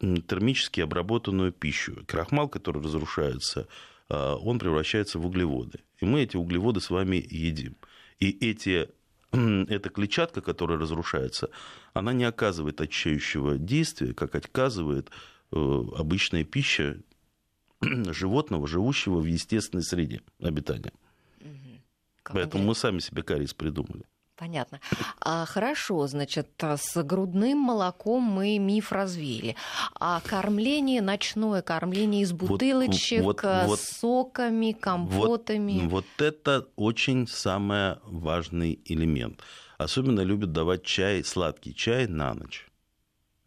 термически 0.00 0.80
обработанную 0.80 1.52
пищу. 1.52 2.04
Крахмал, 2.06 2.48
который 2.48 2.82
разрушается, 2.82 3.68
а, 4.08 4.36
он 4.36 4.58
превращается 4.58 5.18
в 5.18 5.26
углеводы. 5.26 5.80
И 6.00 6.04
мы 6.04 6.22
эти 6.22 6.36
углеводы 6.36 6.80
с 6.80 6.90
вами 6.90 7.16
едим. 7.16 7.76
И 8.18 8.30
эти, 8.30 8.88
эта 9.32 9.88
клетчатка, 9.88 10.40
которая 10.40 10.78
разрушается, 10.78 11.50
она 11.94 12.12
не 12.12 12.24
оказывает 12.24 12.80
очищающего 12.80 13.56
действия, 13.56 14.12
как 14.12 14.34
оказывает 14.34 15.10
э, 15.52 15.56
обычная 15.96 16.44
пища 16.44 16.98
животного, 17.80 18.66
живущего 18.66 19.18
в 19.18 19.24
естественной 19.24 19.84
среде 19.84 20.22
обитания. 20.40 20.92
Поэтому 22.24 22.64
мы 22.64 22.74
сами 22.74 22.98
себе 23.00 23.22
кариес 23.22 23.54
придумали. 23.54 24.04
Понятно. 24.36 24.80
А, 25.20 25.44
хорошо, 25.46 26.06
значит, 26.08 26.48
с 26.60 27.02
грудным 27.04 27.58
молоком 27.58 28.22
мы 28.22 28.58
миф 28.58 28.90
развеяли. 28.90 29.54
А 30.00 30.20
кормление, 30.20 31.00
ночное 31.00 31.62
кормление 31.62 32.22
из 32.22 32.32
бутылочек 32.32 33.22
вот, 33.22 33.42
вот, 33.42 33.66
вот, 33.66 33.80
соками, 33.80 34.72
компотами. 34.72 35.82
Вот, 35.82 36.06
вот 36.18 36.22
это 36.22 36.66
очень 36.74 37.28
самый 37.28 37.98
важный 38.04 38.80
элемент. 38.84 39.40
Особенно 39.78 40.22
любят 40.22 40.50
давать 40.50 40.82
чай, 40.82 41.22
сладкий 41.22 41.74
чай 41.74 42.08
на 42.08 42.34
ночь. 42.34 42.68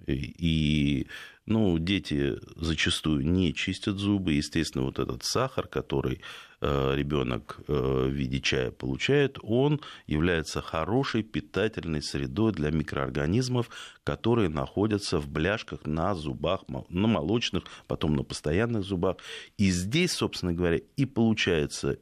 И, 0.06 0.14
и 0.14 1.08
ну, 1.46 1.78
дети 1.78 2.38
зачастую 2.56 3.26
не 3.26 3.54
чистят 3.54 3.98
зубы. 3.98 4.34
Естественно, 4.34 4.86
вот 4.86 4.98
этот 4.98 5.24
сахар, 5.24 5.68
который 5.68 6.22
э, 6.60 6.96
ребенок 6.96 7.60
э, 7.68 7.74
в 7.74 8.10
виде 8.10 8.42
чая 8.42 8.72
получает, 8.72 9.38
он 9.44 9.80
является 10.08 10.62
хорошей 10.62 11.22
питательной 11.22 12.02
средой 12.02 12.52
для 12.52 12.72
микроорганизмов, 12.72 13.70
которые 14.04 14.50
находятся 14.50 15.20
в 15.20 15.28
бляшках 15.30 15.86
на 15.86 16.16
зубах, 16.16 16.64
на 16.68 17.08
молочных, 17.08 17.66
потом 17.86 18.16
на 18.16 18.24
постоянных 18.24 18.84
зубах. 18.84 19.18
И 19.58 19.70
здесь, 19.70 20.14
собственно 20.14 20.54
говоря, 20.54 20.80
и 20.98 21.06
получается 21.06 22.00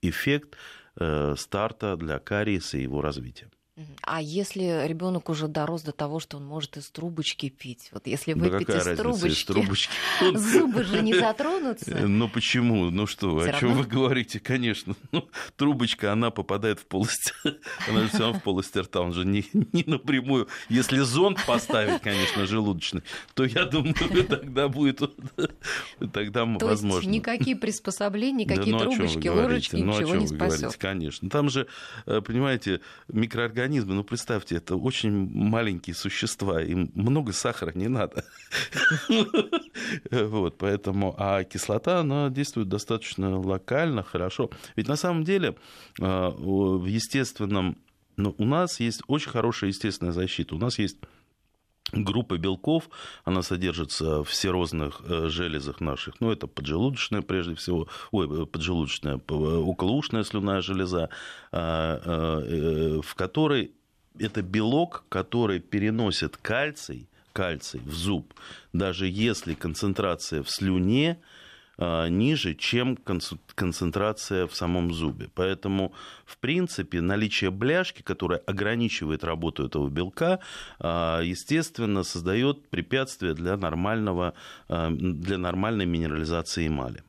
эффект 0.00 0.56
э, 0.98 1.34
старта 1.36 1.96
для 1.98 2.18
кариеса 2.18 2.78
и 2.78 2.82
его 2.82 3.02
развития. 3.02 3.50
А 4.02 4.22
если 4.22 4.86
ребенок 4.86 5.28
уже 5.28 5.48
дорос 5.48 5.82
до 5.82 5.92
того, 5.92 6.18
что 6.18 6.38
он 6.38 6.46
может 6.46 6.78
из 6.78 6.88
трубочки 6.88 7.50
пить, 7.50 7.90
вот 7.92 8.06
если 8.06 8.32
выпить 8.32 8.68
да 8.68 8.78
из, 8.78 8.96
трубочки, 8.96 9.26
из 9.26 9.44
трубочки, 9.44 9.92
зубы 10.34 10.82
же 10.84 11.02
не 11.02 11.12
затронутся. 11.12 11.90
Э, 11.90 12.06
ну 12.06 12.26
почему? 12.28 12.90
Ну 12.90 13.06
что, 13.06 13.38
о 13.38 13.52
чем 13.52 13.74
вы 13.74 13.84
говорите? 13.84 14.40
Конечно, 14.40 14.94
ну, 15.12 15.28
трубочка, 15.56 16.10
она 16.10 16.30
попадает 16.30 16.80
в 16.80 16.86
полость, 16.86 17.34
она 17.88 18.02
же 18.02 18.08
все 18.08 18.32
в 18.32 18.40
полость 18.40 18.74
рта, 18.74 19.02
он 19.02 19.12
же 19.12 19.26
не, 19.26 19.44
не 19.52 19.84
напрямую. 19.86 20.48
Если 20.70 21.00
зонд 21.00 21.44
поставить, 21.46 22.00
конечно, 22.00 22.46
желудочный, 22.46 23.02
то 23.34 23.44
я 23.44 23.66
думаю, 23.66 23.94
тогда 24.26 24.68
будет, 24.68 25.02
тогда 26.14 26.46
то 26.58 26.66
возможно. 26.66 27.00
Есть 27.00 27.10
никакие 27.10 27.56
приспособления, 27.56 28.46
никакие 28.46 28.78
да, 28.78 28.84
ну, 28.84 28.90
трубочки, 28.90 29.28
ложечки, 29.28 29.76
ну, 29.76 29.92
ничего 29.92 30.14
не 30.14 30.26
спасет. 30.26 30.76
Конечно, 30.78 31.28
там 31.28 31.50
же, 31.50 31.66
э, 32.06 32.22
понимаете, 32.22 32.80
микроорганизмы 33.08 33.65
организмы, 33.66 33.94
ну, 33.94 34.04
представьте, 34.04 34.56
это 34.56 34.76
очень 34.76 35.10
маленькие 35.10 35.94
существа, 35.94 36.62
им 36.62 36.90
много 36.94 37.32
сахара 37.32 37.72
не 37.74 37.88
надо. 37.88 38.24
Вот, 40.10 40.58
поэтому, 40.58 41.14
а 41.18 41.44
кислота, 41.44 42.00
она 42.00 42.30
действует 42.30 42.68
достаточно 42.68 43.38
локально, 43.38 44.02
хорошо. 44.02 44.50
Ведь 44.76 44.88
на 44.88 44.96
самом 44.96 45.24
деле 45.24 45.56
а, 46.00 46.30
в 46.30 46.86
естественном, 46.86 47.76
ну, 48.16 48.34
у 48.38 48.44
нас 48.44 48.80
есть 48.80 49.02
очень 49.06 49.30
хорошая 49.30 49.70
естественная 49.70 50.12
защита. 50.12 50.54
У 50.54 50.58
нас 50.58 50.78
есть 50.78 50.96
группа 51.92 52.38
белков, 52.38 52.88
она 53.24 53.42
содержится 53.42 54.24
в 54.24 54.34
серозных 54.34 55.00
э, 55.04 55.28
железах 55.28 55.80
наших, 55.80 56.20
ну, 56.20 56.32
это 56.32 56.46
поджелудочная 56.46 57.22
прежде 57.22 57.54
всего, 57.54 57.88
ой, 58.10 58.26
э, 58.26 58.46
поджелудочная, 58.46 59.20
околоушная 59.28 60.24
слюная 60.24 60.60
железа, 60.60 61.08
а, 61.52 62.42
э, 62.44 63.00
в 63.02 63.14
которой 63.14 63.72
это 64.18 64.42
белок, 64.42 65.04
который 65.08 65.60
переносит 65.60 66.36
кальций, 66.36 67.08
кальций 67.32 67.80
в 67.84 67.92
зуб, 67.92 68.34
даже 68.72 69.06
если 69.06 69.54
концентрация 69.54 70.42
в 70.42 70.50
слюне 70.50 71.18
ниже, 71.78 72.54
чем 72.54 72.96
концентрация 73.54 74.46
в 74.46 74.54
самом 74.54 74.92
зубе. 74.94 75.28
Поэтому, 75.34 75.92
в 76.24 76.38
принципе, 76.38 77.00
наличие 77.00 77.50
бляшки, 77.50 78.02
которая 78.02 78.40
ограничивает 78.40 79.24
работу 79.24 79.66
этого 79.66 79.88
белка, 79.88 80.40
а, 80.78 81.20
естественно, 81.20 82.02
создает 82.02 82.68
препятствие 82.68 83.34
для, 83.34 83.56
нормального, 83.56 84.34
а, 84.68 84.90
для 84.90 85.38
нормальной 85.38 85.86
минерализации 85.86 86.66
эмали. 86.66 87.02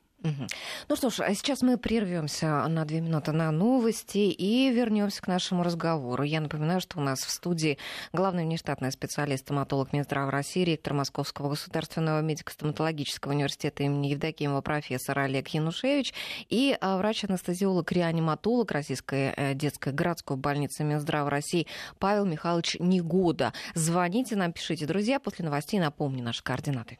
Ну 0.88 0.96
что 0.96 1.10
ж, 1.10 1.20
а 1.22 1.34
сейчас 1.34 1.62
мы 1.62 1.78
прервемся 1.78 2.68
на 2.68 2.86
две 2.86 3.02
минуты 3.02 3.32
на 3.32 3.52
новости 3.52 4.18
и 4.18 4.72
вернемся 4.72 5.22
к 5.22 5.28
нашему 5.28 5.64
разговору. 5.64 6.24
Я 6.24 6.42
напоминаю, 6.42 6.82
что 6.82 7.00
у 7.00 7.02
нас 7.02 7.20
в 7.20 7.30
студии 7.30 7.78
главный 8.14 8.44
внештатный 8.44 8.92
специалист, 8.92 9.44
стоматолог 9.44 9.94
Минздрава 9.94 10.32
России, 10.32 10.64
ректор 10.64 10.94
Московского 10.94 11.50
государственного 11.50 12.22
медико-стоматологического 12.22 13.32
университета 13.32 13.84
имени 13.84 14.08
Евдокимова 14.08 14.62
профессор 14.62 15.20
Олег 15.20 15.48
Янушевич 15.50 16.14
и 16.50 16.78
а, 16.80 16.98
врач-анестезиолог-реаниматолог 16.98 18.72
Российской 18.72 19.34
э, 19.36 19.54
детской 19.54 19.94
городской 19.94 20.38
больницы 20.38 20.84
Минздрава 20.84 21.30
России 21.30 21.68
Павел 22.00 22.26
Михайлович 22.26 22.78
Негода. 22.80 23.54
Звоните 23.76 24.36
нам, 24.36 24.54
пишите, 24.54 24.86
друзья. 24.86 25.20
После 25.20 25.46
новостей 25.46 25.80
напомню 25.80 26.24
наши 26.24 26.44
координаты. 26.44 27.00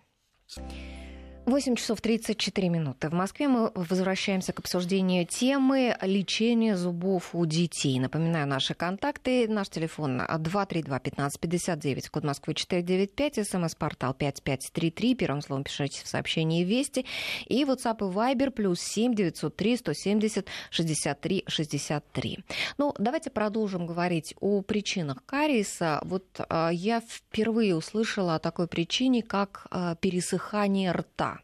8 1.48 1.78
часов 1.78 2.02
34 2.02 2.68
минуты. 2.68 3.08
В 3.08 3.14
Москве 3.14 3.48
мы 3.48 3.72
возвращаемся 3.74 4.52
к 4.52 4.60
обсуждению 4.60 5.26
темы 5.26 5.96
лечения 6.02 6.76
зубов 6.76 7.34
у 7.34 7.46
детей. 7.46 7.98
Напоминаю 8.02 8.46
наши 8.46 8.74
контакты. 8.74 9.48
Наш 9.48 9.70
телефон 9.70 10.20
232-1559, 10.20 12.10
код 12.12 12.26
Москвы 12.26 12.54
495, 12.54 13.48
смс-портал 13.48 14.14
5533. 14.14 15.16
Первым 15.16 15.42
словом 15.42 15.64
пишите 15.64 16.04
в 16.04 16.08
сообщении 16.10 16.66
«Вести». 16.66 17.06
И 17.46 17.64
WhatsApp 17.64 18.00
и 18.00 18.14
Viber 18.14 18.52
плюс 18.52 18.82
7 18.82 19.16
903 19.16 19.78
170 19.78 20.48
63 20.70 21.46
63. 21.48 22.40
Ну, 22.78 22.94
давайте 23.00 23.30
продолжим 23.30 23.86
говорить 23.86 24.36
о 24.42 24.64
причинах 24.64 25.24
кариеса. 25.26 26.02
Вот 26.04 26.26
э, 26.40 26.70
я 26.74 27.00
впервые 27.00 27.74
услышала 27.74 28.36
о 28.36 28.40
такой 28.40 28.68
причине, 28.68 29.24
как 29.24 29.68
э, 29.72 29.96
пересыхание 30.02 30.92
рта. 30.92 31.37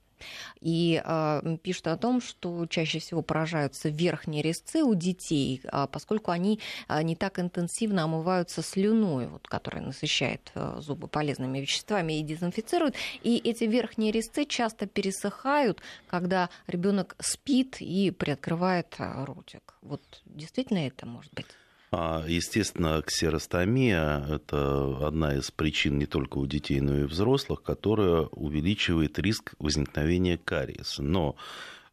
И 0.61 1.01
э, 1.03 1.57
пишут 1.61 1.87
о 1.87 1.97
том, 1.97 2.21
что 2.21 2.65
чаще 2.67 2.99
всего 2.99 3.21
поражаются 3.21 3.89
верхние 3.89 4.41
резцы 4.41 4.83
у 4.83 4.95
детей, 4.95 5.61
э, 5.63 5.87
поскольку 5.91 6.31
они 6.31 6.59
э, 6.87 7.01
не 7.03 7.15
так 7.15 7.39
интенсивно 7.39 8.03
омываются 8.03 8.61
слюной, 8.61 9.27
вот, 9.27 9.47
которая 9.47 9.83
насыщает 9.83 10.51
зубы 10.77 11.07
полезными 11.07 11.59
веществами 11.59 12.19
и 12.19 12.23
дезинфицирует. 12.23 12.95
И 13.23 13.37
эти 13.37 13.65
верхние 13.65 14.11
резцы 14.11 14.45
часто 14.45 14.85
пересыхают, 14.85 15.81
когда 16.07 16.49
ребенок 16.67 17.15
спит 17.19 17.77
и 17.79 18.11
приоткрывает 18.11 18.95
ротик. 18.97 19.75
Вот 19.81 20.01
действительно 20.25 20.87
это 20.87 21.05
может 21.05 21.33
быть? 21.33 21.47
А, 21.95 22.23
естественно, 22.27 23.03
ксеростомия– 23.03 24.25
это 24.29 25.05
одна 25.05 25.35
из 25.35 25.51
причин 25.51 25.99
не 25.99 26.07
только 26.07 26.39
у 26.39 26.47
детей, 26.47 26.81
но 26.81 26.97
и 26.97 27.03
у 27.03 27.07
взрослых, 27.07 27.61
которая 27.61 28.23
увеличивает 28.31 29.19
риск 29.19 29.53
возникновения 29.59 30.39
кариеса. 30.39 31.03
Но 31.03 31.35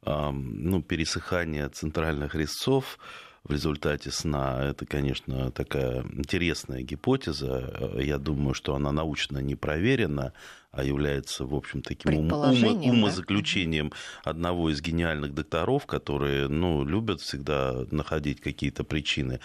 ну, 0.02 0.82
пересыхание 0.82 1.68
центральных 1.68 2.34
резцов 2.34 2.98
в 3.44 3.52
результате 3.52 4.10
сна. 4.10 4.62
Это, 4.62 4.86
конечно, 4.86 5.50
такая 5.50 6.02
интересная 6.12 6.82
гипотеза. 6.82 7.92
Я 7.98 8.18
думаю, 8.18 8.54
что 8.54 8.74
она 8.74 8.92
научно 8.92 9.38
не 9.38 9.56
проверена, 9.56 10.32
а 10.72 10.84
является, 10.84 11.44
в 11.44 11.54
общем, 11.54 11.82
таким 11.82 12.16
умозаключением 12.16 13.90
да? 13.90 14.30
одного 14.30 14.70
из 14.70 14.80
гениальных 14.80 15.34
докторов, 15.34 15.86
которые 15.86 16.48
ну, 16.48 16.84
любят 16.84 17.20
всегда 17.20 17.86
находить 17.90 18.40
какие-то 18.40 18.84
причины. 18.84 19.40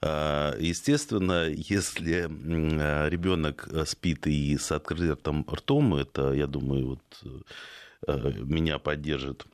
А, 0.00 0.56
естественно, 0.58 1.46
если 1.48 2.22
ребенок 3.08 3.68
спит 3.86 4.26
и 4.26 4.56
с 4.56 4.72
открытым 4.72 5.46
ртом, 5.50 5.94
это, 5.94 6.32
я 6.32 6.46
думаю, 6.46 6.86
вот 6.86 7.44
э, 8.08 8.32
меня 8.42 8.78
поддержит 8.78 9.46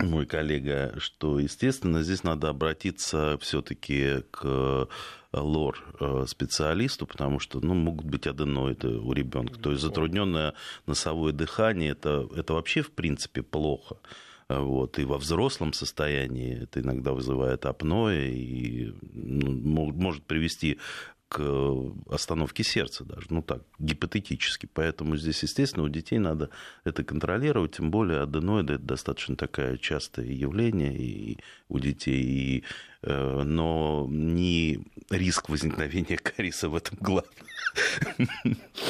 мой 0.00 0.26
коллега, 0.26 0.94
что, 0.98 1.38
естественно, 1.38 2.02
здесь 2.02 2.24
надо 2.24 2.48
обратиться 2.48 3.38
все-таки 3.40 4.22
к 4.30 4.88
лор-специалисту, 5.32 7.06
потому 7.06 7.40
что 7.40 7.60
ну, 7.60 7.74
могут 7.74 8.06
быть 8.06 8.26
аденоиды 8.26 8.88
у 8.98 9.12
ребенка. 9.12 9.58
То 9.58 9.70
есть 9.70 9.82
затрудненное 9.82 10.54
носовое 10.86 11.32
дыхание 11.32 11.90
это, 11.90 12.28
это 12.36 12.54
вообще 12.54 12.82
в 12.82 12.92
принципе 12.92 13.42
плохо. 13.42 13.96
Вот. 14.48 14.98
И 14.98 15.04
во 15.04 15.16
взрослом 15.16 15.72
состоянии 15.72 16.62
это 16.64 16.80
иногда 16.80 17.12
вызывает 17.12 17.64
апноэ 17.64 18.28
и 18.28 18.94
ну, 19.12 19.92
может 19.92 20.24
привести 20.24 20.78
к 21.34 21.42
остановке 22.10 22.62
сердца 22.62 23.04
даже, 23.04 23.26
ну 23.30 23.42
так, 23.42 23.62
гипотетически. 23.80 24.68
Поэтому 24.72 25.16
здесь, 25.16 25.42
естественно, 25.42 25.82
у 25.82 25.88
детей 25.88 26.20
надо 26.20 26.50
это 26.84 27.02
контролировать, 27.02 27.72
тем 27.76 27.90
более 27.90 28.20
аденоиды– 28.20 28.72
это 28.74 28.84
достаточно 28.84 29.36
такое 29.36 29.76
частое 29.78 30.26
явление 30.26 30.96
и 30.96 31.38
у 31.68 31.80
детей, 31.80 32.22
и, 32.22 32.64
э, 33.02 33.42
но 33.42 34.06
не 34.08 34.84
риск 35.10 35.48
возникновения 35.48 36.16
кариеса 36.22 36.68
в 36.68 36.76
этом 36.76 36.98
главное. 37.00 37.32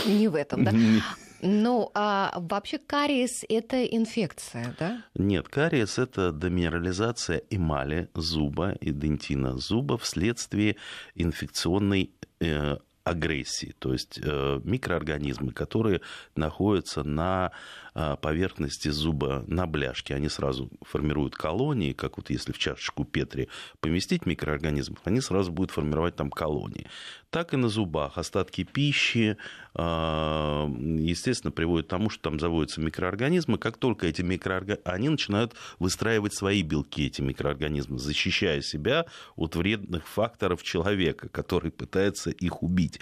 Не 0.05 0.29
в 0.29 0.35
этом, 0.35 0.65
да? 0.65 0.73
Ну, 1.47 1.91
а 1.93 2.33
вообще 2.39 2.79
кариес– 2.79 3.45
это 3.51 3.85
инфекция, 3.85 4.75
да? 4.79 5.05
Нет, 5.15 5.47
кариес– 5.47 5.99
это 5.99 6.33
деминерализация 6.33 7.43
эмали 7.51 8.09
зуба 8.15 8.71
и 8.81 8.93
дентина 8.93 9.59
зуба 9.59 9.99
вследствие 9.99 10.77
инфекционной 11.15 12.15
Yeah. 12.45 12.77
Агрессии, 13.05 13.75
то 13.79 13.93
есть 13.93 14.19
э, 14.23 14.61
микроорганизмы, 14.65 15.53
которые 15.53 16.01
находятся 16.37 17.05
на 17.05 17.53
э, 17.95 18.17
поверхности 18.21 18.89
зуба, 18.89 19.45
на 19.47 19.67
бляшке, 19.67 20.15
они 20.15 20.31
сразу 20.31 20.71
формируют 20.81 21.37
колонии, 21.37 21.93
как 21.93 22.17
вот 22.17 22.31
если 22.31 22.53
в 22.53 22.59
чашечку 22.59 23.05
Петри 23.05 23.49
поместить 23.81 24.25
микроорганизмов, 24.25 25.01
они 25.05 25.21
сразу 25.21 25.53
будут 25.53 25.71
формировать 25.71 26.17
там 26.17 26.31
колонии 26.31 26.87
так 27.35 27.53
и 27.53 27.57
на 27.57 27.69
зубах. 27.69 28.17
Остатки 28.17 28.63
пищи, 28.63 29.37
а, 29.75 30.69
естественно, 30.69 31.51
приводят 31.51 31.89
к 31.89 31.91
тому, 31.91 32.09
что 32.09 32.23
там 32.23 32.39
заводятся 32.39 32.81
микроорганизмы. 32.81 33.59
Как 33.59 33.77
только 33.77 34.07
эти 34.07 34.23
микроорганизмы, 34.23 34.85
они 34.85 35.09
начинают 35.09 35.55
выстраивать 35.81 36.33
свои 36.33 36.63
белки, 36.63 37.07
эти 37.07 37.23
микроорганизмы, 37.23 37.99
защищая 37.99 38.63
себя 38.63 39.07
от 39.35 39.57
вредных 39.57 40.07
факторов 40.07 40.63
человека, 40.63 41.29
который 41.29 41.73
пытается 41.73 42.31
их 42.31 42.63
убить. 42.63 42.94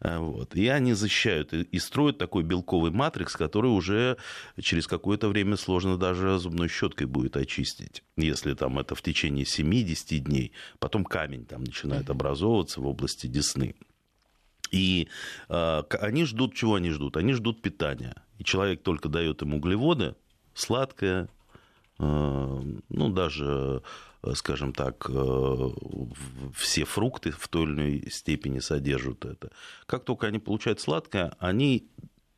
А, 0.00 0.18
вот. 0.18 0.54
И 0.54 0.66
они 0.68 0.92
защищают 0.92 1.52
и 1.52 1.78
строят 1.78 2.18
такой 2.18 2.42
белковый 2.42 2.90
матрикс, 2.90 3.36
который 3.36 3.70
уже 3.70 4.16
через 4.60 4.86
какое-то 4.86 5.28
время 5.28 5.56
сложно 5.56 5.96
даже 5.96 6.38
зубной 6.38 6.68
щеткой 6.68 7.06
будет 7.06 7.36
очистить, 7.36 8.02
если 8.16 8.54
там 8.54 8.78
это 8.78 8.94
в 8.94 9.02
течение 9.02 9.44
7-10 9.44 10.18
дней. 10.18 10.52
Потом 10.78 11.04
камень 11.04 11.44
там 11.46 11.64
начинает 11.64 12.10
образовываться 12.10 12.80
в 12.80 12.86
области 12.86 13.26
десны. 13.26 13.74
И 14.70 15.08
э, 15.48 15.82
они 16.00 16.24
ждут, 16.24 16.54
чего 16.54 16.74
они 16.74 16.90
ждут? 16.90 17.16
Они 17.16 17.32
ждут 17.32 17.62
питания. 17.62 18.14
И 18.38 18.44
человек 18.44 18.82
только 18.82 19.08
дает 19.08 19.42
им 19.42 19.54
углеводы, 19.54 20.16
сладкое, 20.54 21.28
э, 21.98 22.60
ну, 22.88 23.08
даже, 23.10 23.82
скажем 24.34 24.72
так, 24.72 25.06
э, 25.08 25.68
все 26.54 26.84
фрукты 26.84 27.30
в 27.30 27.48
той 27.48 27.64
или 27.64 27.72
иной 27.72 28.10
степени 28.10 28.60
содержат 28.60 29.24
это. 29.24 29.50
Как 29.86 30.04
только 30.04 30.26
они 30.26 30.38
получают 30.38 30.80
сладкое, 30.80 31.34
они 31.38 31.88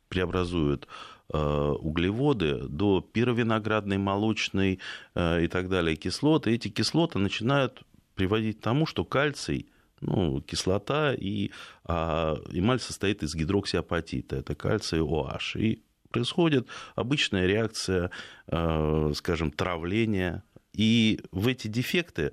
преобразуют 0.09 0.87
э, 1.33 1.37
углеводы 1.37 2.67
до 2.67 3.01
пировиноградной, 3.01 3.97
молочной 3.97 4.79
э, 5.15 5.43
и 5.43 5.47
так 5.47 5.69
далее 5.69 5.95
кислоты. 5.95 6.51
Эти 6.51 6.67
кислоты 6.67 7.19
начинают 7.19 7.83
приводить 8.15 8.59
к 8.59 8.63
тому, 8.63 8.85
что 8.85 9.05
кальций– 9.05 9.69
ну, 10.01 10.41
кислота, 10.41 11.13
и 11.13 11.49
а, 11.83 12.37
эмаль 12.51 12.79
состоит 12.79 13.23
из 13.23 13.33
гидроксиапатита, 13.33 14.35
это 14.35 14.53
кальций 14.53 14.99
OH. 14.99 15.59
И 15.59 15.83
происходит 16.11 16.67
обычная 16.95 17.47
реакция, 17.47 18.11
скажем, 18.45 19.51
травления. 19.51 20.43
И 20.77 21.19
в 21.31 21.47
эти 21.47 21.67
дефекты 21.67 22.31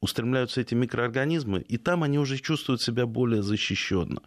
устремляются 0.00 0.60
эти 0.60 0.74
микроорганизмы, 0.74 1.60
и 1.60 1.76
там 1.76 2.02
они 2.04 2.18
уже 2.18 2.38
чувствуют 2.38 2.80
себя 2.80 3.04
более 3.04 3.42
защищенно. 3.42 4.22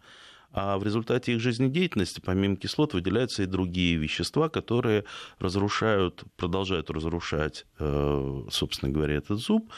А 0.52 0.78
в 0.78 0.84
результате 0.84 1.32
их 1.32 1.40
жизнедеятельности, 1.40 2.20
помимо 2.24 2.54
кислот, 2.54 2.94
выделяются 2.94 3.42
и 3.42 3.46
другие 3.46 3.96
вещества, 3.96 4.48
которые 4.48 5.04
разрушают, 5.40 6.22
продолжают 6.36 6.90
разрушать, 6.90 7.66
э, 7.80 8.44
собственно 8.50 8.92
говоря, 8.92 9.16
этот 9.16 9.40
зуб. 9.40 9.72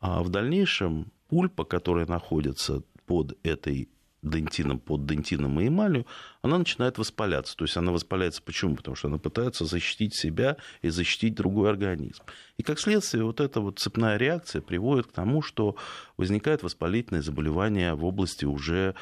А 0.00 0.22
в 0.22 0.30
дальнейшем 0.30 1.12
пульпа, 1.28 1.64
которая 1.64 2.06
находится 2.06 2.82
под 3.04 3.36
этой 3.42 3.90
дентином, 4.30 4.78
под 4.78 5.06
дентином 5.06 5.60
и 5.60 5.68
эмалью, 5.68 6.06
она 6.42 6.58
начинает 6.58 6.98
воспаляться. 6.98 7.56
То 7.56 7.64
есть 7.64 7.76
она 7.76 7.92
воспаляется 7.92 8.42
почему? 8.42 8.76
Потому 8.76 8.96
что 8.96 9.08
она 9.08 9.18
пытается 9.18 9.64
защитить 9.64 10.14
себя 10.14 10.56
и 10.82 10.88
защитить 10.88 11.34
другой 11.34 11.70
организм. 11.70 12.22
И 12.56 12.62
как 12.62 12.78
следствие 12.80 13.24
вот 13.24 13.40
эта 13.40 13.60
вот 13.60 13.78
цепная 13.78 14.16
реакция 14.16 14.62
приводит 14.62 15.06
к 15.06 15.12
тому, 15.12 15.42
что 15.42 15.76
возникает 16.16 16.62
воспалительное 16.62 17.22
заболевание 17.22 17.94
в 17.94 18.04
области 18.04 18.44
уже 18.44 18.94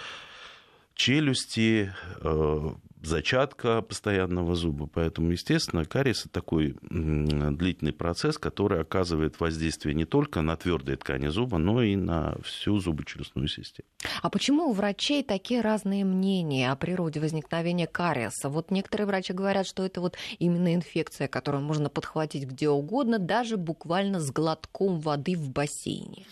челюсти, 0.95 1.93
э, 2.21 2.71
зачатка 3.07 3.83
постоянного 3.83 4.55
зуба. 4.55 4.87
Поэтому, 4.87 5.31
естественно, 5.33 5.85
кариес 5.85 6.23
это 6.23 6.31
такой 6.31 6.77
длительный 6.83 7.93
процесс, 7.93 8.39
который 8.39 8.81
оказывает 8.81 9.41
воздействие 9.41 9.95
не 9.95 10.05
только 10.05 10.41
на 10.43 10.57
твердые 10.57 10.97
ткани 10.97 11.29
зуба, 11.29 11.59
но 11.59 11.83
и 11.83 11.97
на 11.97 12.37
всю 12.43 12.79
зубочелюстную 12.79 13.49
систему. 13.49 13.87
А 14.23 14.31
почему 14.31 14.65
у 14.69 14.73
врачей 14.73 15.23
такие 15.23 15.61
разные 15.61 16.05
мнения 16.05 16.71
о 16.71 16.77
природе 16.77 17.21
возникновения 17.21 17.87
кариеса? 17.87 18.49
Вот 18.49 18.71
некоторые 18.71 19.07
врачи 19.07 19.33
говорят, 19.33 19.67
что 19.67 19.85
это 19.85 20.01
вот 20.01 20.17
именно 20.39 20.75
инфекция, 20.75 21.29
которую 21.29 21.63
можно 21.63 21.89
подхватить 21.89 22.45
где 22.45 22.69
угодно, 22.69 23.19
даже 23.19 23.57
буквально 23.57 24.21
с 24.21 24.31
глотком 24.31 25.01
воды 25.01 25.37
в 25.37 25.51
бассейне. 25.51 26.27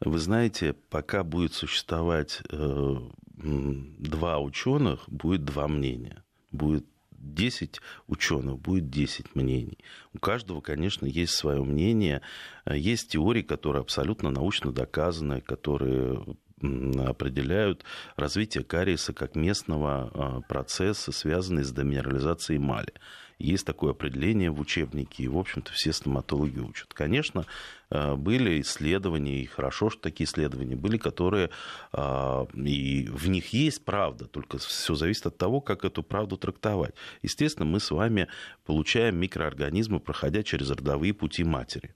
Вы 0.00 0.18
знаете, 0.18 0.74
пока 0.90 1.24
будет 1.24 1.54
существовать 1.54 2.42
э, 2.50 2.96
два 3.36 4.38
ученых, 4.38 5.08
будет 5.08 5.44
два 5.44 5.68
мнения. 5.68 6.24
Будет 6.52 6.86
10 7.10 7.80
ученых, 8.06 8.58
будет 8.58 8.88
10 8.88 9.34
мнений. 9.34 9.78
У 10.12 10.18
каждого, 10.18 10.60
конечно, 10.60 11.06
есть 11.06 11.34
свое 11.34 11.62
мнение. 11.62 12.22
Есть 12.70 13.10
теории, 13.12 13.42
которые 13.42 13.80
абсолютно 13.80 14.30
научно 14.30 14.72
доказаны, 14.72 15.40
которые 15.40 16.24
определяют 16.60 17.84
развитие 18.16 18.64
кариеса 18.64 19.12
как 19.12 19.34
местного 19.36 20.10
а, 20.14 20.40
процесса, 20.40 21.12
связанного 21.12 21.64
с 21.64 21.72
деминерализацией 21.72 22.58
эмали. 22.58 22.94
Есть 23.38 23.66
такое 23.66 23.90
определение 23.90 24.50
в 24.50 24.60
учебнике, 24.60 25.24
и, 25.24 25.28
в 25.28 25.36
общем-то, 25.36 25.70
все 25.72 25.92
стоматологи 25.92 26.58
учат. 26.58 26.94
Конечно, 26.94 27.44
э, 27.90 28.14
были 28.14 28.62
исследования, 28.62 29.42
и 29.42 29.46
хорошо, 29.46 29.90
что 29.90 30.00
такие 30.00 30.26
исследования 30.26 30.74
были, 30.74 30.96
которые, 30.96 31.50
э, 31.92 32.46
и 32.54 33.08
в 33.10 33.28
них 33.28 33.52
есть 33.52 33.84
правда, 33.84 34.24
только 34.24 34.56
все 34.56 34.94
зависит 34.94 35.26
от 35.26 35.36
того, 35.36 35.60
как 35.60 35.84
эту 35.84 36.02
правду 36.02 36.38
трактовать. 36.38 36.94
Естественно, 37.22 37.66
мы 37.66 37.78
с 37.78 37.90
вами 37.90 38.28
получаем 38.64 39.18
микроорганизмы, 39.18 40.00
проходя 40.00 40.42
через 40.42 40.70
родовые 40.70 41.12
пути 41.12 41.44
матери. 41.44 41.94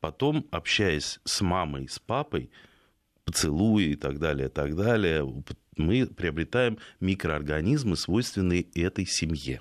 Потом, 0.00 0.46
общаясь 0.50 1.20
с 1.24 1.42
мамой, 1.42 1.86
с 1.86 1.98
папой, 1.98 2.50
поцелуи 3.26 3.90
и 3.90 3.96
так 3.96 4.18
далее, 4.18 4.46
и 4.46 4.50
так 4.50 4.74
далее, 4.74 5.30
мы 5.76 6.06
приобретаем 6.06 6.78
микроорганизмы, 7.00 7.96
свойственные 7.96 8.62
этой 8.74 9.04
семье. 9.04 9.60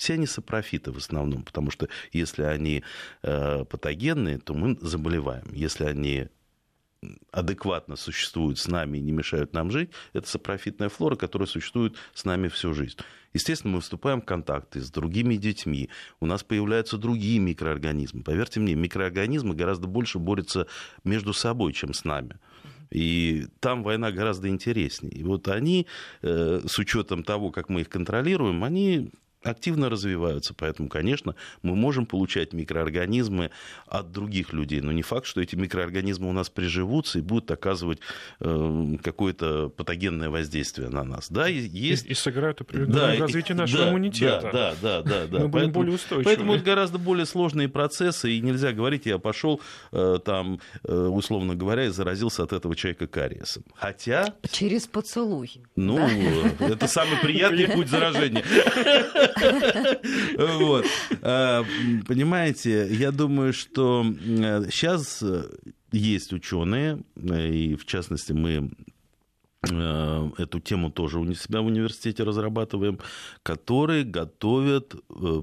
Все 0.00 0.14
они 0.14 0.26
сапрофиты 0.26 0.92
в 0.92 0.96
основном, 0.96 1.42
потому 1.42 1.70
что 1.70 1.86
если 2.10 2.42
они 2.44 2.82
э, 3.22 3.66
патогенные, 3.66 4.38
то 4.38 4.54
мы 4.54 4.78
заболеваем. 4.80 5.52
Если 5.52 5.84
они 5.84 6.28
адекватно 7.30 7.96
существуют 7.96 8.58
с 8.58 8.66
нами 8.66 8.96
и 8.96 9.02
не 9.02 9.12
мешают 9.12 9.52
нам 9.52 9.70
жить, 9.70 9.90
это 10.14 10.26
сапрофитная 10.26 10.88
флора, 10.88 11.16
которая 11.16 11.46
существует 11.46 11.96
с 12.14 12.24
нами 12.24 12.48
всю 12.48 12.72
жизнь. 12.72 12.96
Естественно, 13.34 13.74
мы 13.74 13.82
вступаем 13.82 14.22
в 14.22 14.24
контакты 14.24 14.80
с 14.80 14.90
другими 14.90 15.36
детьми, 15.36 15.90
у 16.18 16.24
нас 16.24 16.42
появляются 16.42 16.96
другие 16.96 17.38
микроорганизмы. 17.38 18.22
Поверьте 18.22 18.58
мне, 18.58 18.74
микроорганизмы 18.74 19.54
гораздо 19.54 19.86
больше 19.86 20.18
борются 20.18 20.66
между 21.04 21.34
собой, 21.34 21.74
чем 21.74 21.92
с 21.92 22.04
нами. 22.04 22.38
И 22.90 23.48
там 23.60 23.82
война 23.82 24.12
гораздо 24.12 24.48
интереснее. 24.48 25.12
И 25.12 25.22
вот 25.24 25.46
они, 25.48 25.86
э, 26.22 26.62
с 26.66 26.78
учетом 26.78 27.22
того, 27.22 27.50
как 27.50 27.68
мы 27.68 27.82
их 27.82 27.90
контролируем, 27.90 28.64
они 28.64 29.12
активно 29.42 29.88
развиваются. 29.88 30.54
Поэтому, 30.54 30.88
конечно, 30.88 31.34
мы 31.62 31.74
можем 31.74 32.06
получать 32.06 32.52
микроорганизмы 32.52 33.50
от 33.86 34.12
других 34.12 34.52
людей. 34.52 34.80
Но 34.80 34.92
не 34.92 35.02
факт, 35.02 35.26
что 35.26 35.40
эти 35.40 35.56
микроорганизмы 35.56 36.28
у 36.28 36.32
нас 36.32 36.50
приживутся 36.50 37.18
и 37.18 37.22
будут 37.22 37.50
оказывать 37.50 38.00
э, 38.40 38.96
какое-то 39.02 39.70
патогенное 39.70 40.30
воздействие 40.30 40.88
на 40.88 41.04
нас. 41.04 41.30
Да, 41.30 41.48
и, 41.48 41.58
есть... 41.58 42.06
и, 42.06 42.10
и 42.10 42.14
сыграют 42.14 42.60
определенное 42.60 43.16
да, 43.16 43.24
развитие 43.24 43.56
нашего 43.56 43.84
да, 43.84 43.90
иммунитета. 43.90 44.50
Да, 44.52 44.74
да, 44.80 45.02
да, 45.02 45.26
да. 45.26 45.38
Мы 45.38 45.48
будем 45.48 45.50
поэтому, 45.50 45.72
более 45.72 45.94
устойчивы. 45.94 46.24
Поэтому 46.24 46.54
это 46.54 46.64
гораздо 46.64 46.98
более 46.98 47.26
сложные 47.26 47.68
процессы, 47.68 48.32
и 48.32 48.40
нельзя 48.40 48.72
говорить, 48.72 49.06
я 49.06 49.18
пошел 49.18 49.60
э, 49.92 50.18
там, 50.24 50.60
э, 50.84 50.94
условно 50.94 51.54
говоря, 51.54 51.86
и 51.86 51.88
заразился 51.88 52.42
от 52.42 52.52
этого 52.52 52.76
человека 52.76 53.06
кариесом. 53.06 53.64
Хотя... 53.74 54.34
Через 54.50 54.86
поцелуй. 54.86 55.50
Ну, 55.76 55.98
да? 56.58 56.66
это 56.68 56.86
самый 56.86 57.18
приятный 57.18 57.68
путь 57.74 57.88
заражения. 57.88 58.44
Вот. 60.38 60.86
А, 61.22 61.64
понимаете, 62.06 62.88
я 62.92 63.10
думаю, 63.10 63.52
что 63.52 64.04
сейчас 64.70 65.22
э, 65.22 65.44
есть 65.92 66.32
ученые, 66.32 67.02
э, 67.16 67.48
и 67.48 67.76
в 67.76 67.84
частности 67.84 68.32
мы 68.32 68.70
э, 69.70 70.30
эту 70.38 70.60
тему 70.60 70.90
тоже 70.90 71.18
у 71.18 71.34
себя 71.34 71.60
в 71.60 71.66
университете 71.66 72.22
разрабатываем, 72.22 72.98
которые 73.42 74.04
готовят 74.04 74.94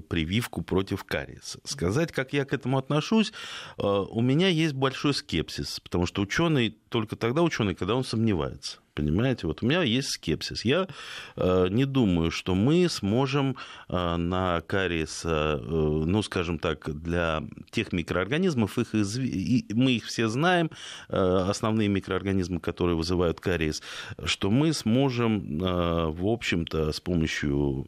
прививку 0.08 0.62
против 0.62 1.04
кариеса. 1.04 1.60
Сказать, 1.64 2.12
как 2.12 2.32
я 2.32 2.44
к 2.44 2.52
этому 2.52 2.78
отношусь, 2.78 3.32
у 3.76 4.20
меня 4.20 4.48
есть 4.48 4.74
большой 4.74 5.14
скепсис, 5.14 5.80
потому 5.80 6.06
что 6.06 6.22
ученый 6.22 6.76
только 6.88 7.16
тогда 7.16 7.42
ученый, 7.42 7.74
когда 7.74 7.94
он 7.94 8.04
сомневается. 8.04 8.78
Понимаете, 8.98 9.46
вот 9.46 9.62
у 9.62 9.66
меня 9.66 9.84
есть 9.84 10.10
скепсис. 10.10 10.64
Я 10.64 10.88
э, 11.36 11.68
не 11.70 11.84
думаю, 11.84 12.32
что 12.32 12.56
мы 12.56 12.88
сможем 12.88 13.56
э, 13.88 14.16
на 14.16 14.60
кариес, 14.62 15.22
э, 15.24 15.56
ну, 15.56 16.20
скажем 16.22 16.58
так, 16.58 16.92
для 17.00 17.44
тех 17.70 17.92
микроорганизмов, 17.92 18.76
их 18.76 18.96
изв... 18.96 19.20
и 19.22 19.64
мы 19.72 19.92
их 19.92 20.04
все 20.06 20.26
знаем, 20.26 20.72
э, 21.08 21.16
основные 21.16 21.86
микроорганизмы, 21.86 22.58
которые 22.58 22.96
вызывают 22.96 23.38
кариес, 23.38 23.82
что 24.24 24.50
мы 24.50 24.72
сможем, 24.72 25.62
э, 25.62 26.06
в 26.10 26.26
общем-то, 26.26 26.90
с 26.90 26.98
помощью 26.98 27.86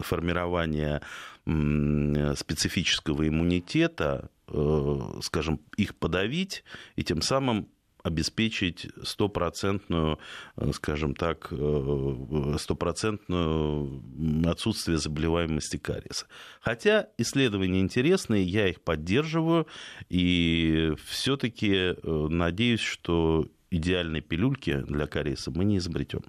формирования 0.00 1.02
специфического 1.46 3.28
иммунитета, 3.28 4.28
э, 4.48 4.98
скажем, 5.22 5.60
их 5.76 5.94
подавить 5.94 6.64
и 6.96 7.04
тем 7.04 7.22
самым 7.22 7.68
обеспечить 8.02 8.88
стопроцентную, 9.02 10.18
э, 10.56 10.70
скажем 10.72 11.14
так, 11.14 11.48
э, 11.50 12.56
стопроцентную 12.58 14.02
отсутствие 14.46 14.98
заболеваемости 14.98 15.76
кариеса. 15.76 16.26
Хотя 16.60 17.08
исследования 17.18 17.80
интересные, 17.80 18.42
я 18.44 18.68
их 18.68 18.82
поддерживаю, 18.82 19.66
и 20.08 20.94
все-таки 21.06 21.72
э, 21.74 21.96
надеюсь, 22.02 22.80
что 22.80 23.48
идеальной 23.70 24.20
пилюльки 24.20 24.82
для 24.88 25.06
кариеса 25.06 25.50
мы 25.50 25.64
не 25.64 25.78
изобретем. 25.78 26.22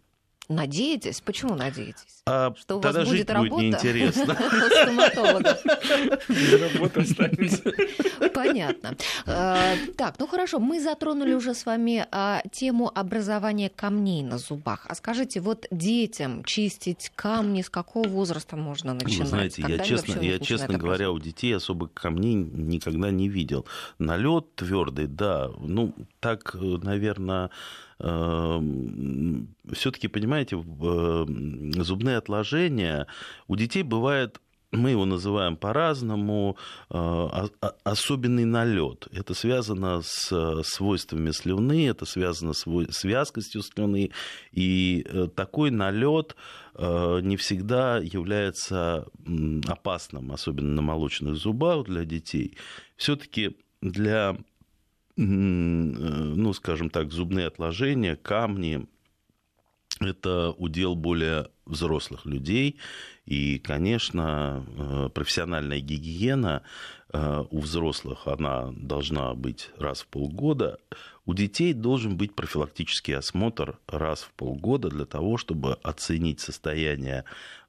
Надеетесь? 0.50 1.22
Почему 1.22 1.56
надеетесь? 1.56 2.22
А 2.26 2.54
что 2.58 2.78
у 2.78 2.80
вас 2.82 2.96
будет 2.96 3.08
жить 3.08 3.30
работа 3.30 3.50
будет 3.50 3.84
неинтересно. 3.84 4.34
Работа 6.74 7.02
останется. 7.02 7.72
Понятно. 8.34 8.96
А, 9.26 9.76
так, 9.98 10.16
ну 10.20 10.28
хорошо, 10.28 10.60
мы 10.60 10.82
затронули 10.82 11.34
уже 11.34 11.54
с 11.54 11.66
вами 11.66 12.06
а, 12.12 12.42
тему 12.52 12.92
образования 12.94 13.72
камней 13.74 14.22
на 14.22 14.38
зубах. 14.38 14.86
А 14.90 14.96
скажите, 14.96 15.40
вот 15.40 15.66
детям 15.72 16.44
чистить 16.44 17.12
камни 17.16 17.62
с 17.62 17.70
какого 17.70 18.08
возраста 18.08 18.58
можно 18.58 18.94
начинать? 18.94 19.20
Вы 19.20 19.26
знаете, 19.26 19.64
я 19.66 19.80
честно, 19.80 20.20
я, 20.20 20.40
честно 20.40 20.78
говоря, 20.78 21.12
у 21.12 21.20
детей 21.20 21.56
особо 21.56 21.88
камней 21.88 22.34
никогда 22.34 23.12
не 23.12 23.30
видел. 23.30 23.66
Налет 23.98 24.54
твердый, 24.56 25.08
да, 25.08 25.50
ну 25.60 25.94
так, 26.20 26.56
наверное, 26.56 27.46
Эм, 27.46 27.50
все-таки, 29.72 30.08
понимаете, 30.08 30.58
э, 30.58 31.26
зубные 31.82 32.18
отложения 32.18 33.08
у 33.48 33.56
детей 33.56 33.84
бывает 33.84 34.40
мы 34.72 34.90
его 34.90 35.06
называем 35.06 35.56
по-разному, 35.56 36.58
э, 36.90 37.28
особенный 37.84 38.46
налет. 38.46 39.08
Это 39.12 39.36
связано 39.36 40.02
с 40.02 40.64
свойствами 40.64 41.30
слюны, 41.30 41.88
это 41.88 42.06
связано 42.06 42.54
с 42.54 43.04
вязкостью 43.04 43.62
слюны. 43.62 44.10
И 44.52 45.06
э, 45.08 45.28
такой 45.36 45.70
налет 45.70 46.36
не 46.76 47.38
всегда 47.38 48.00
является 48.00 49.06
опасным, 49.68 50.32
особенно 50.32 50.70
на 50.70 50.82
молочных 50.82 51.36
зубах 51.36 51.86
для 51.86 52.04
детей. 52.04 52.58
Все-таки 52.98 53.56
для 53.80 54.36
Э, 54.36 54.38
ну, 55.16 56.54
скажем 56.54 56.90
так, 56.90 57.12
зубные 57.12 57.48
отложения, 57.48 58.16
камни, 58.16 58.88
это 60.00 60.52
удел 60.52 60.96
более 60.96 61.50
взрослых 61.66 62.26
людей. 62.26 62.80
И, 63.26 63.60
конечно, 63.60 64.66
э, 64.68 65.10
профессиональная 65.14 65.80
гигиена 65.80 66.64
э, 66.64 67.03
у 67.14 67.60
взрослых, 67.60 68.28
она 68.28 68.72
должна 68.76 69.34
быть 69.36 69.70
раз 69.78 70.02
в 70.02 70.08
полгода. 70.08 70.80
У 71.26 71.34
детей 71.34 71.74
должен 71.74 72.18
быть 72.18 72.36
профилактический 72.36 73.16
осмотр 73.16 73.80
раз 73.88 74.24
в 74.24 74.32
полгода 74.32 74.90
для 74.90 75.06
того, 75.06 75.38
чтобы 75.38 75.76
оценить 75.82 76.42
состояние 76.42 77.24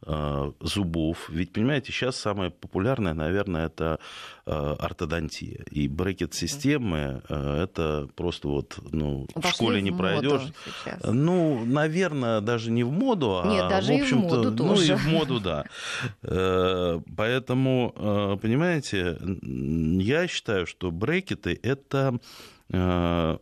э, 0.05 0.53
зубов. 0.61 1.29
Ведь, 1.29 1.53
понимаете, 1.53 1.93
сейчас 1.93 2.17
самое 2.17 2.51
популярное, 2.51 3.15
наверное, 3.15 3.67
это 3.67 4.01
э, 4.45 4.51
ортодонтия. 4.51 5.63
И 5.71 5.87
брекет-системы 5.87 7.23
э, 7.29 7.63
это 7.63 8.09
просто 8.17 8.49
вот, 8.49 8.77
ну, 8.91 9.29
Вошли 9.37 9.51
в 9.51 9.55
школе 9.55 9.83
не 9.83 9.93
пройдешь. 9.93 10.43
Ну, 11.05 11.65
наверное, 11.65 12.41
даже 12.41 12.73
не 12.73 12.83
в 12.83 12.91
моду, 12.91 13.39
а, 13.39 13.47
Нет, 13.47 13.69
даже 13.69 13.93
в 13.93 14.03
общем-то, 14.03 14.27
и 14.27 14.31
в 14.31 14.35
моду 14.35 14.51
ну, 14.51 14.69
тоже. 14.69 14.93
и 14.93 14.97
в 14.97 15.07
моду, 15.07 15.39
да. 15.39 15.65
Поэтому, 17.17 18.39
понимаете, 18.43 19.17
я 19.43 20.27
считаю, 20.29 20.67
что 20.67 20.91
брекеты 20.91 21.59
это 21.63 22.19
Э, 22.71 23.39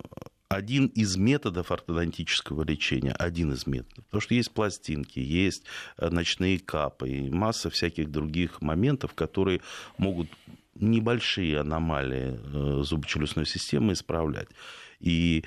один 0.49 0.89
из 0.89 1.17
методов 1.17 1.73
ортодонтического 1.73 2.63
лечения, 2.65 3.13
один 3.13 3.53
из 3.53 3.67
методов. 3.67 4.05
Потому 4.05 4.21
что 4.21 4.35
есть 4.35 4.51
пластинки, 4.51 5.19
есть 5.19 5.65
э, 5.97 6.11
ночные 6.11 6.59
капы 6.59 7.09
и 7.09 7.31
масса 7.31 7.71
всяких 7.71 8.11
других 8.11 8.61
моментов, 8.61 9.15
которые 9.15 9.63
могут 9.97 10.29
небольшие 10.75 11.61
аномалии 11.61 12.39
э, 12.39 12.83
зубочелюстной 12.83 13.47
системы 13.47 13.95
исправлять. 13.95 14.49
И 15.01 15.45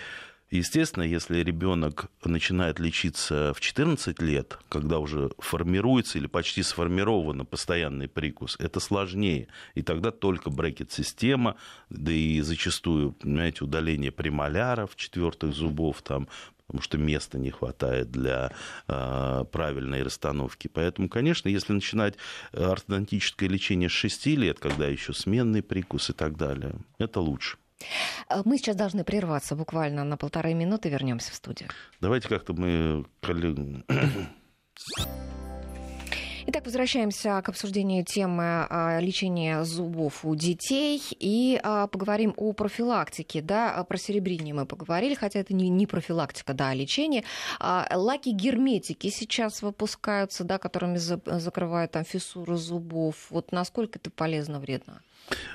Естественно, 0.52 1.04
если 1.04 1.40
ребенок 1.40 2.12
начинает 2.24 2.80
лечиться 2.80 3.52
в 3.56 3.60
14 3.60 4.22
лет, 4.22 4.60
когда 4.70 5.00
уже 5.00 5.32
формируется 5.40 6.20
или 6.20 6.28
почти 6.28 6.62
сформирован 6.62 7.46
постоянный 7.46 8.08
прикус, 8.08 8.56
это 8.60 8.80
сложнее. 8.80 9.48
И 9.74 9.82
тогда 9.82 10.12
только 10.12 10.52
брекет-система, 10.52 11.56
да 11.90 12.12
и 12.12 12.42
зачастую, 12.42 13.14
понимаете, 13.14 13.64
удаление 13.64 14.12
премоляров, 14.12 14.96
четвертых 14.96 15.54
зубов, 15.54 16.04
там, 16.04 16.28
потому 16.68 16.82
что 16.82 16.98
места 17.00 17.40
не 17.40 17.50
хватает 17.50 18.12
для 18.12 18.52
э, 18.88 19.46
правильной 19.52 20.04
расстановки. 20.04 20.68
Поэтому, 20.68 21.10
конечно, 21.10 21.50
если 21.50 21.74
начинать 21.74 22.16
ортодонтическое 22.52 23.50
лечение 23.50 23.90
с 23.90 23.94
6 23.94 24.28
лет, 24.28 24.60
когда 24.60 24.88
еще 24.88 25.14
сменный 25.14 25.64
прикус 25.64 26.12
и 26.12 26.14
так 26.14 26.38
далее, 26.38 26.76
это 27.00 27.20
лучше. 27.20 27.58
Э, 28.30 28.42
мы 28.46 28.58
сейчас 28.58 28.76
должны 28.76 29.04
прерваться 29.04 29.56
буквально 29.56 30.04
на 30.04 30.18
полторы 30.18 30.54
минуты, 30.54 30.90
вернемся 30.90 31.32
в 31.32 31.36
студию. 31.36 31.70
Давайте 32.02 32.28
как-то 32.28 32.54
мы 32.54 33.06
Итак, 36.48 36.64
возвращаемся 36.66 37.42
к 37.42 37.50
обсуждению 37.50 38.06
темы 38.06 38.68
а, 38.70 39.00
лечения 39.00 39.64
зубов 39.64 40.24
у 40.24 40.36
детей 40.36 41.02
и 41.20 41.60
а, 41.64 41.88
поговорим 41.88 42.36
о 42.38 42.54
профилактике. 42.54 43.42
Да, 43.42 43.84
про 43.84 43.98
серебрение 43.98 44.54
мы 44.54 44.68
поговорили, 44.68 45.16
хотя 45.16 45.40
это 45.40 45.56
не, 45.56 45.70
не 45.70 45.88
профилактика, 45.88 46.54
да, 46.54 46.70
а 46.70 46.76
лечение. 46.76 47.24
Лаки-герметики 47.60 49.10
сейчас 49.10 49.64
выпускаются, 49.64 50.44
да, 50.44 50.60
которыми 50.60 50.98
закрывают 50.98 51.94
там 51.94 52.06
фиссуры 52.06 52.58
зубов. 52.58 53.16
Вот 53.32 53.52
насколько 53.52 53.98
это 53.98 54.12
полезно, 54.12 54.60
вредно? 54.60 55.02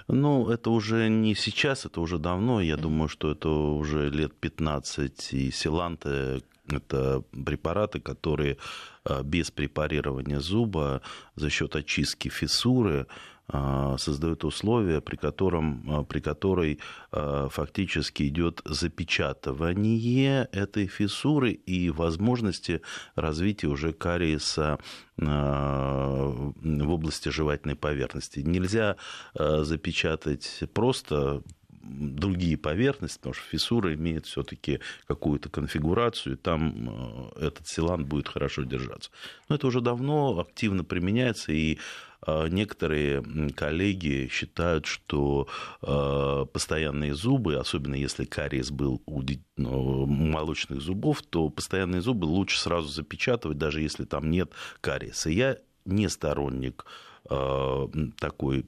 Ну, 0.08 0.48
это 0.48 0.70
уже 0.70 1.08
не 1.08 1.34
сейчас, 1.34 1.86
это 1.86 2.00
уже 2.00 2.18
давно. 2.18 2.60
Я 2.60 2.76
думаю, 2.76 3.08
что 3.08 3.30
это 3.30 3.48
уже 3.48 4.10
лет 4.10 4.34
15. 4.34 5.32
И 5.32 5.50
силанты 5.50 6.42
это 6.68 7.22
препараты, 7.44 8.00
которые 8.00 8.56
а, 9.04 9.22
без 9.22 9.50
препарирования 9.50 10.40
зуба 10.40 11.02
за 11.36 11.50
счет 11.50 11.76
очистки 11.76 12.28
фиссуры 12.28 13.06
а, 13.52 13.96
создают 13.98 14.44
условия, 14.44 15.00
при, 15.00 15.16
котором, 15.16 15.84
а, 15.88 16.04
при 16.04 16.20
которой 16.20 16.78
фактически 17.10 18.28
идет 18.28 18.62
запечатывание 18.64 20.48
этой 20.52 20.86
фиссуры 20.86 21.50
и 21.52 21.90
возможности 21.90 22.82
развития 23.16 23.66
уже 23.66 23.92
кариеса 23.92 24.78
в 25.16 26.52
области 26.88 27.28
жевательной 27.28 27.74
поверхности. 27.74 28.38
Нельзя 28.40 28.96
запечатать 29.34 30.62
просто 30.72 31.42
другие 31.82 32.56
поверхности, 32.56 33.18
потому 33.18 33.34
что 33.34 33.44
фиссура 33.44 33.94
имеет 33.94 34.26
все-таки 34.26 34.80
какую-то 35.06 35.48
конфигурацию, 35.48 36.34
и 36.34 36.38
там 36.38 37.30
этот 37.36 37.66
силан 37.66 38.04
будет 38.04 38.28
хорошо 38.28 38.62
держаться. 38.62 39.10
Но 39.48 39.56
это 39.56 39.66
уже 39.66 39.80
давно 39.80 40.38
активно 40.38 40.84
применяется, 40.84 41.52
и 41.52 41.78
некоторые 42.26 43.22
коллеги 43.54 44.28
считают, 44.30 44.86
что 44.86 45.48
э, 45.82 46.46
постоянные 46.52 47.14
зубы, 47.14 47.56
особенно 47.56 47.94
если 47.94 48.24
кариес 48.24 48.70
был 48.70 49.02
у 49.06 49.22
молочных 49.56 50.80
зубов, 50.80 51.22
то 51.22 51.48
постоянные 51.48 52.02
зубы 52.02 52.26
лучше 52.26 52.58
сразу 52.58 52.88
запечатывать, 52.88 53.58
даже 53.58 53.80
если 53.80 54.04
там 54.04 54.30
нет 54.30 54.52
кариеса. 54.80 55.30
Я 55.30 55.56
не 55.84 56.08
сторонник 56.08 56.84
Э, 57.28 57.86
такой. 58.18 58.64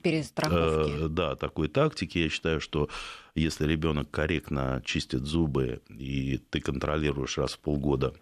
Э, 0.53 1.09
да, 1.09 1.37
такой 1.37 1.69
тактики. 1.69 2.19
Я 2.19 2.29
считаю, 2.29 2.61
что 2.61 2.89
если 3.35 3.67
ребенок 3.67 4.11
корректно 4.11 4.83
чистит 4.85 5.25
зубы, 5.25 5.81
и 5.89 6.39
ты 6.51 6.61
контролируешь 6.61 7.39
раз 7.39 7.55
в 7.55 7.59
полгода 7.61 8.15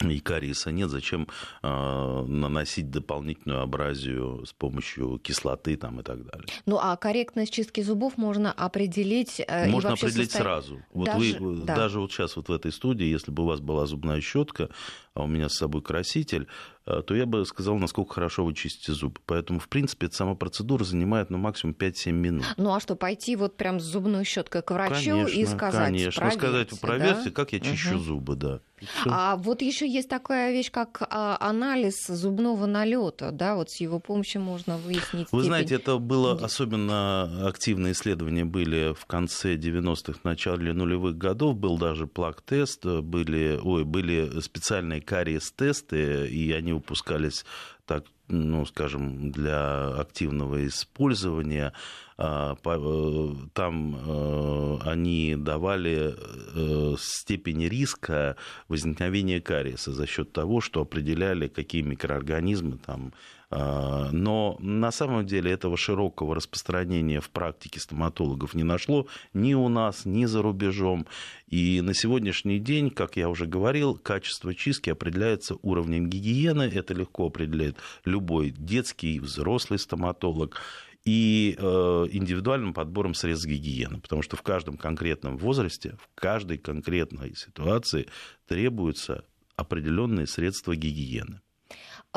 и 0.00 0.20
кариеса 0.20 0.70
нет, 0.70 0.90
зачем 0.90 1.26
э, 1.62 2.24
наносить 2.26 2.90
дополнительную 2.90 3.62
абразию 3.62 4.44
с 4.46 4.52
помощью 4.52 5.18
кислоты 5.18 5.76
там, 5.76 6.00
и 6.00 6.02
так 6.02 6.24
далее. 6.24 6.46
Ну 6.66 6.78
а 6.80 6.96
корректность 6.96 7.52
чистки 7.52 7.80
зубов 7.80 8.16
можно 8.16 8.52
определить 8.52 9.40
э, 9.46 9.68
Можно 9.68 9.92
определить 9.92 10.30
состав... 10.30 10.42
сразу. 10.42 10.82
Вот 10.92 11.06
даже, 11.06 11.38
вы, 11.38 11.56
да. 11.62 11.74
даже 11.74 12.00
вот 12.00 12.12
сейчас 12.12 12.36
вот 12.36 12.48
в 12.48 12.52
этой 12.52 12.70
студии, 12.70 13.06
если 13.06 13.32
бы 13.32 13.42
у 13.42 13.46
вас 13.46 13.60
была 13.60 13.86
зубная 13.86 14.20
щетка, 14.20 14.68
а 15.14 15.24
у 15.24 15.26
меня 15.26 15.48
с 15.48 15.54
собой 15.54 15.82
краситель, 15.82 16.46
э, 16.86 17.02
то 17.04 17.14
я 17.14 17.26
бы 17.26 17.44
сказал, 17.44 17.76
насколько 17.76 18.14
хорошо 18.14 18.44
вы 18.44 18.54
чистите 18.54 18.92
зубы. 18.92 19.20
Поэтому, 19.26 19.58
в 19.58 19.68
принципе, 19.68 20.06
эта 20.06 20.14
сама 20.14 20.36
процедура 20.36 20.84
занимает 20.84 21.30
ну, 21.30 21.38
максимум 21.38 21.74
5-7 21.76 22.12
минут. 22.12 22.44
Ну 22.56 22.72
а 22.72 22.78
что, 22.78 22.94
пойти 22.94 23.34
вот 23.34 23.56
прям 23.56 23.80
с 23.80 23.84
зубной 23.84 24.24
щеткой 24.24 24.62
к 24.62 24.70
врачу 24.70 25.10
конечно, 25.10 25.40
и 25.40 25.46
сказать, 25.46 25.86
Конечно, 25.86 26.20
проверьте, 26.20 26.76
сказать, 26.76 26.80
проверьте, 26.80 27.30
да? 27.30 27.30
как 27.32 27.52
я 27.52 27.60
чищу 27.60 27.96
угу. 27.96 28.04
зубы, 28.04 28.36
да. 28.36 28.60
А 29.06 29.36
вот 29.36 29.62
еще 29.62 29.88
есть 29.88 30.08
такая 30.08 30.52
вещь, 30.52 30.70
как 30.70 31.02
а, 31.08 31.36
анализ 31.40 32.06
зубного 32.06 32.66
налета, 32.66 33.30
да, 33.30 33.54
вот 33.54 33.70
с 33.70 33.76
его 33.80 33.98
помощью 33.98 34.42
можно 34.42 34.76
выяснить. 34.76 35.28
Вы 35.32 35.42
знаете, 35.42 35.76
это 35.76 35.98
было 35.98 36.32
особенно 36.32 37.46
активные 37.46 37.92
исследования 37.92 38.44
были 38.44 38.94
в 38.94 39.06
конце 39.06 39.56
90-х, 39.56 40.20
начале 40.24 40.72
нулевых 40.72 41.16
годов, 41.16 41.56
был 41.56 41.78
даже 41.78 42.06
плак-тест, 42.06 42.84
были, 42.84 43.58
ой, 43.62 43.84
были 43.84 44.40
специальные 44.40 45.00
кариес-тесты, 45.00 46.28
и 46.28 46.52
они 46.52 46.72
выпускались 46.72 47.44
так, 47.86 48.04
ну, 48.28 48.66
скажем, 48.66 49.32
для 49.32 49.88
активного 49.94 50.66
использования. 50.66 51.72
А, 52.20 52.56
э, 52.64 53.34
там 53.52 53.94
э, 53.94 54.78
они 54.82 55.36
давали 55.36 56.16
э, 56.16 56.96
степень 56.98 57.68
риска 57.68 58.34
возникновения 58.66 59.40
кариеса 59.40 59.92
за 59.92 60.04
счет 60.08 60.32
того, 60.32 60.60
что 60.60 60.80
определяли, 60.80 61.46
какие 61.46 61.82
микроорганизмы 61.82 62.78
там 62.84 63.12
а, 63.50 64.10
но 64.12 64.56
на 64.60 64.90
самом 64.90 65.24
деле 65.26 65.50
этого 65.50 65.76
широкого 65.76 66.34
распространения 66.34 67.20
в 67.20 67.30
практике 67.30 67.80
стоматологов 67.80 68.52
не 68.52 68.62
нашло 68.62 69.06
ни 69.32 69.54
у 69.54 69.68
нас, 69.68 70.04
ни 70.04 70.26
за 70.26 70.42
рубежом. 70.42 71.06
И 71.46 71.80
на 71.80 71.94
сегодняшний 71.94 72.58
день, 72.58 72.90
как 72.90 73.16
я 73.16 73.30
уже 73.30 73.46
говорил, 73.46 73.94
качество 73.96 74.54
чистки 74.54 74.90
определяется 74.90 75.56
уровнем 75.62 76.10
гигиены. 76.10 76.64
Это 76.64 76.92
легко 76.92 77.28
определяет 77.28 77.76
любой 78.04 78.50
детский, 78.50 79.18
взрослый 79.18 79.78
стоматолог 79.78 80.60
и 81.04 81.56
э, 81.56 81.62
индивидуальным 81.62 82.74
подбором 82.74 83.14
средств 83.14 83.46
гигиены, 83.46 84.00
потому 84.00 84.22
что 84.22 84.36
в 84.36 84.42
каждом 84.42 84.76
конкретном 84.76 85.36
возрасте, 85.36 85.96
в 85.98 86.08
каждой 86.14 86.58
конкретной 86.58 87.34
ситуации 87.34 88.08
требуются 88.46 89.24
определенные 89.56 90.26
средства 90.26 90.76
гигиены. 90.76 91.40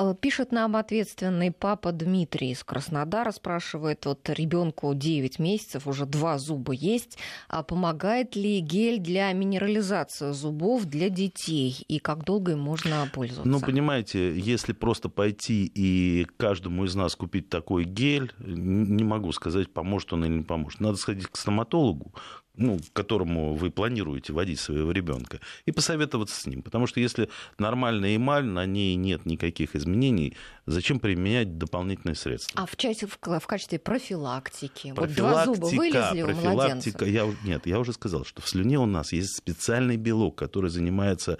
Э, 0.01 0.15
пишет 0.19 0.51
нам 0.51 0.75
ответственный 0.75 1.51
папа 1.51 1.91
Дмитрий 1.91 2.51
из 2.51 2.63
Краснодара, 2.63 3.31
спрашивает, 3.31 4.05
вот 4.05 4.27
ребенку 4.29 4.93
9 4.93 5.39
месяцев, 5.39 5.87
уже 5.87 6.05
два 6.05 6.37
зуба 6.37 6.73
есть, 6.73 7.17
а 7.47 7.61
помогает 7.63 8.35
ли 8.35 8.59
гель 8.59 8.99
для 8.99 9.31
минерализации 9.33 10.31
зубов 10.31 10.85
для 10.85 11.09
детей 11.09 11.85
и 11.87 11.99
как 11.99 12.23
долго 12.23 12.53
им 12.53 12.59
можно 12.59 13.07
пользоваться? 13.13 13.47
Ну, 13.47 13.59
понимаете, 13.59 14.37
если 14.39 14.73
просто 14.73 15.09
пойти 15.09 15.71
и 15.73 16.25
каждому 16.37 16.85
из 16.85 16.95
нас 16.95 17.15
купить 17.15 17.49
такой 17.49 17.83
гель, 17.83 18.33
не 18.39 19.03
могу 19.03 19.31
сказать, 19.31 19.71
поможет 19.71 20.13
он 20.13 20.25
или 20.25 20.33
не 20.37 20.43
поможет. 20.43 20.79
Надо 20.79 20.97
сходить 20.97 21.27
к 21.27 21.37
стоматологу, 21.37 22.13
ну, 22.55 22.79
к 22.79 22.93
которому 22.93 23.55
вы 23.55 23.71
планируете 23.71 24.33
водить 24.33 24.59
своего 24.59 24.91
ребенка, 24.91 25.39
и 25.65 25.71
посоветоваться 25.71 26.39
с 26.39 26.45
ним. 26.45 26.61
Потому 26.61 26.87
что 26.87 26.99
если 26.99 27.29
нормальная 27.57 28.15
эмаль, 28.15 28.45
на 28.45 28.65
ней 28.65 28.95
нет 28.95 29.25
никаких 29.25 29.75
изменений, 29.75 30.35
зачем 30.65 30.99
применять 30.99 31.57
дополнительные 31.57 32.15
средства? 32.15 32.61
А 32.61 32.65
в, 32.65 32.75
части, 32.75 33.05
в, 33.05 33.17
в 33.17 33.47
качестве 33.47 33.79
профилактики? 33.79 34.93
Вот 34.95 35.13
два 35.13 35.45
зуба 35.45 35.65
вылезли 35.65 36.21
у 36.23 36.31
младенца? 36.33 37.05
Я, 37.05 37.33
нет, 37.43 37.65
я 37.65 37.79
уже 37.79 37.93
сказал, 37.93 38.25
что 38.25 38.41
в 38.41 38.49
слюне 38.49 38.79
у 38.79 38.85
нас 38.85 39.13
есть 39.13 39.37
специальный 39.37 39.97
белок, 39.97 40.37
который 40.37 40.69
занимается 40.69 41.37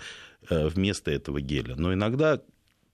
э, 0.50 0.68
вместо 0.68 1.12
этого 1.12 1.42
геля. 1.42 1.76
Но 1.76 1.94
иногда 1.94 2.42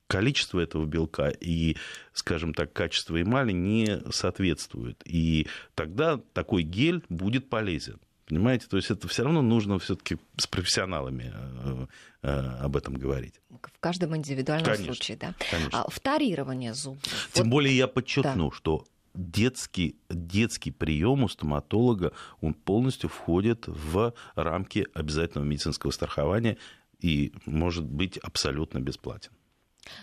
количество 0.08 0.58
этого 0.58 0.86
белка 0.86 1.28
и, 1.28 1.76
скажем 2.14 2.54
так, 2.54 2.72
качество 2.72 3.20
эмали 3.20 3.52
не 3.52 4.00
соответствует. 4.10 5.02
И 5.04 5.46
тогда 5.74 6.20
такой 6.32 6.62
гель 6.62 7.04
будет 7.08 7.48
полезен. 7.48 8.00
Понимаете, 8.28 8.66
то 8.68 8.76
есть 8.76 8.90
это 8.90 9.08
все 9.08 9.24
равно 9.24 9.40
нужно 9.40 9.78
все-таки 9.78 10.18
с 10.36 10.46
профессионалами 10.46 11.32
э, 11.34 11.86
э, 12.22 12.28
об 12.60 12.76
этом 12.76 12.94
говорить. 12.94 13.40
В 13.48 13.80
каждом 13.80 14.14
индивидуальном 14.16 14.66
конечно, 14.66 14.84
случае, 14.84 15.16
да. 15.16 15.34
Конечно. 15.50 15.82
А, 15.82 15.90
вторирование 15.90 16.74
зубов. 16.74 17.02
Тем 17.32 17.44
вот... 17.44 17.50
более 17.50 17.74
я 17.74 17.86
подчеркну, 17.88 18.50
да. 18.50 18.56
что 18.56 18.84
детский, 19.14 19.96
детский 20.10 20.70
прием 20.72 21.24
у 21.24 21.28
стоматолога, 21.28 22.12
он 22.42 22.52
полностью 22.52 23.08
входит 23.08 23.64
в 23.66 24.12
рамки 24.34 24.86
обязательного 24.92 25.46
медицинского 25.46 25.90
страхования 25.90 26.58
и 27.00 27.32
может 27.46 27.86
быть 27.86 28.18
абсолютно 28.18 28.78
бесплатен. 28.78 29.32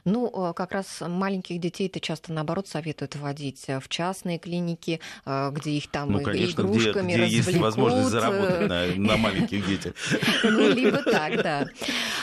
Ну, 0.04 0.32
э, 0.50 0.54
как 0.54 0.72
раз 0.72 1.02
маленьких 1.02 1.60
детей-то 1.60 2.00
часто, 2.00 2.34
наоборот, 2.34 2.68
советуют 2.68 3.16
вводить 3.16 3.66
э, 3.68 3.80
в 3.80 3.88
частные 3.90 4.40
клиники, 4.40 5.00
э, 5.26 5.52
где 5.52 5.72
их 5.72 5.90
там 5.90 6.12
ну, 6.12 6.22
конечно, 6.22 6.62
игрушками 6.62 7.14
где, 7.14 7.26
где 7.26 7.36
есть 7.38 7.58
возможность 7.58 8.10
заработать 8.10 8.68
на, 8.68 8.86
на 8.96 9.18
маленьких 9.18 9.66
детях. 9.66 9.94
Ну, 10.44 10.70
либо 10.70 11.02
так, 11.04 11.42
да. 11.42 11.68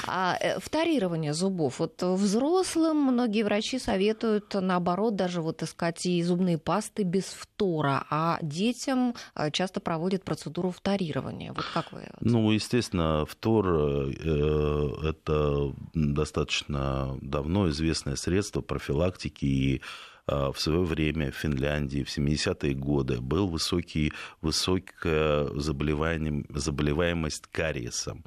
А 0.06 0.38
вторирование 0.58 1.32
зубов. 1.32 1.78
Вот 1.78 2.02
взрослым 2.02 2.96
многие 2.96 3.42
врачи 3.42 3.78
советуют, 3.78 4.54
наоборот, 4.54 5.16
даже 5.16 5.40
вот 5.40 5.62
искать 5.62 6.04
и 6.06 6.22
зубные 6.22 6.58
пасты 6.58 7.02
без 7.02 7.24
фтора, 7.24 8.04
а 8.10 8.38
детям 8.42 9.14
часто 9.52 9.80
проводят 9.80 10.24
процедуру 10.24 10.70
вторирования. 10.70 11.52
Вот 11.52 11.64
как 11.72 11.92
вы? 11.92 12.02
Ну, 12.20 12.50
естественно, 12.50 13.24
фтор– 13.26 13.68
это 15.02 15.72
достаточно 15.94 17.18
давно 17.20 17.51
давно 17.52 17.68
известное 17.68 18.16
средство 18.16 18.62
профилактики 18.62 19.44
и 19.44 19.82
а, 20.26 20.52
в 20.52 20.60
свое 20.60 20.82
время 20.82 21.30
в 21.30 21.34
Финляндии 21.34 22.02
в 22.02 22.08
70-е 22.08 22.74
годы 22.74 23.20
был 23.20 23.46
высокий, 23.46 24.12
высокая 24.40 25.48
заболеваемость 25.54 27.46
кариесом. 27.50 28.24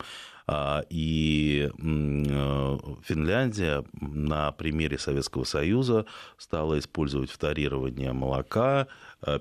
И 0.91 1.71
Финляндия 1.79 3.83
на 3.99 4.51
примере 4.51 4.99
Советского 4.99 5.43
Союза 5.43 6.05
стала 6.37 6.77
использовать 6.77 7.31
вторирование 7.31 8.13
молока, 8.13 8.85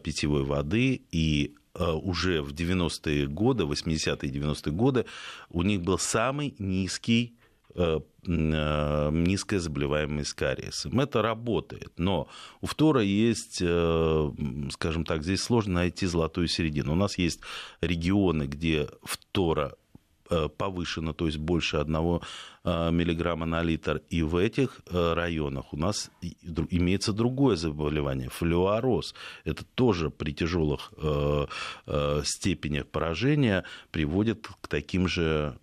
питьевой 0.03 0.45
воды 0.45 1.03
и 1.13 1.57
уже 1.75 2.41
в 2.41 2.55
90-е 2.55 3.27
годы, 3.27 3.65
80-е 3.65 4.31
и 4.31 4.33
90-е 4.33 4.73
годы 4.73 5.05
у 5.51 5.63
них 5.63 5.83
был 5.83 5.99
самый 5.99 6.55
низкий 6.59 7.35
Э, 7.35 7.35
э, 7.35 7.39
низкая 8.27 9.61
заболеваемость 9.61 10.35
кариесом. 10.35 11.01
Это 11.01 11.23
работает, 11.23 11.93
но 11.97 12.29
у 12.61 12.67
фтора 12.67 13.03
есть, 13.03 13.59
э, 13.61 14.31
скажем 14.71 15.05
так, 15.05 15.23
здесь 15.23 15.43
сложно 15.43 15.75
найти 15.75 16.07
золотую 16.07 16.49
середину. 16.49 16.93
У 16.93 16.97
нас 16.97 17.19
есть 17.19 17.41
регионы, 17.81 18.45
где 18.45 18.89
фтора 19.03 19.75
Э, 19.75 19.84
повышено, 20.49 21.13
то 21.13 21.27
есть 21.27 21.39
больше 21.39 21.79
одного 21.79 22.23
э, 22.65 22.91
миллиграмма 22.91 23.47
на 23.47 23.63
литр. 23.63 24.03
И 24.11 24.23
в 24.23 24.37
этих 24.37 24.81
э, 24.87 25.13
районах 25.15 25.73
у 25.73 25.77
нас 25.77 26.11
имеется 26.71 27.13
другое 27.13 27.57
заболевание, 27.57 28.29
флюороз. 28.29 29.15
Это 29.45 29.65
тоже 29.75 30.11
при 30.11 30.33
тяжелых 30.33 30.93
степенях 32.25 32.87
поражения 32.87 33.65
приводит 33.91 34.49
к 34.61 34.69
таким 34.69 35.09
же 35.09 35.57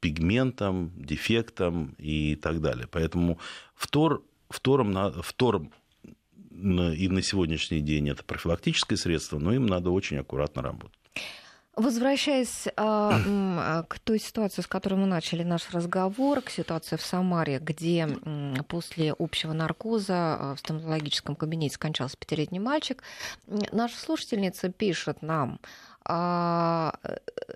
пигментам, 0.00 0.92
дефектам 0.96 1.94
и 1.98 2.36
так 2.36 2.60
далее. 2.60 2.86
Поэтому 2.90 3.38
фтор, 3.74 4.22
фтором, 4.50 5.22
фтором 5.22 5.72
и 6.50 7.08
на 7.08 7.22
сегодняшний 7.22 7.80
день 7.80 8.10
это 8.10 8.22
профилактическое 8.24 8.96
средство, 8.98 9.38
но 9.38 9.52
им 9.52 9.66
надо 9.66 9.90
очень 9.90 10.18
аккуратно 10.18 10.62
работать. 10.62 11.01
Возвращаясь 11.74 12.68
а, 12.76 13.84
к 13.88 13.98
той 14.00 14.18
ситуации, 14.18 14.60
с 14.60 14.66
которой 14.66 14.96
мы 14.96 15.06
начали 15.06 15.42
наш 15.42 15.70
разговор, 15.70 16.42
к 16.42 16.50
ситуации 16.50 16.96
в 16.96 17.02
Самаре, 17.02 17.60
где 17.60 18.08
после 18.68 19.14
общего 19.18 19.54
наркоза 19.54 20.14
а, 20.14 20.54
в 20.54 20.58
стоматологическом 20.58 21.34
кабинете 21.34 21.76
скончался 21.76 22.18
пятилетний 22.18 22.58
мальчик, 22.58 23.02
наша 23.72 23.98
слушательница 23.98 24.68
пишет 24.70 25.22
нам, 25.22 25.60
а, 26.04 26.94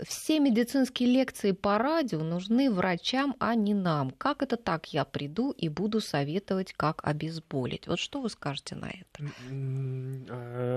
все 0.05 0.41
медицинские 0.41 1.11
лекции 1.11 1.53
по 1.53 1.77
радио 1.79 2.21
нужны 2.21 2.71
врачам, 2.71 3.35
а 3.39 3.55
не 3.55 3.75
нам. 3.75 4.13
Как 4.13 4.43
это 4.43 4.57
так? 4.57 4.87
Я 4.95 5.05
приду 5.05 5.51
и 5.51 5.69
буду 5.69 6.01
советовать, 6.01 6.73
как 6.73 7.07
обезболить. 7.07 7.87
Вот 7.87 7.99
что 7.99 8.21
вы 8.21 8.31
скажете 8.31 8.77
на 8.77 8.87
это? 8.87 9.31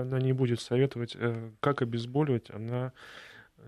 Она 0.02 0.18
не 0.18 0.32
будет 0.32 0.60
советовать, 0.60 1.14
э, 1.14 1.50
как 1.60 1.82
обезболивать. 1.82 2.50
Она 2.50 2.92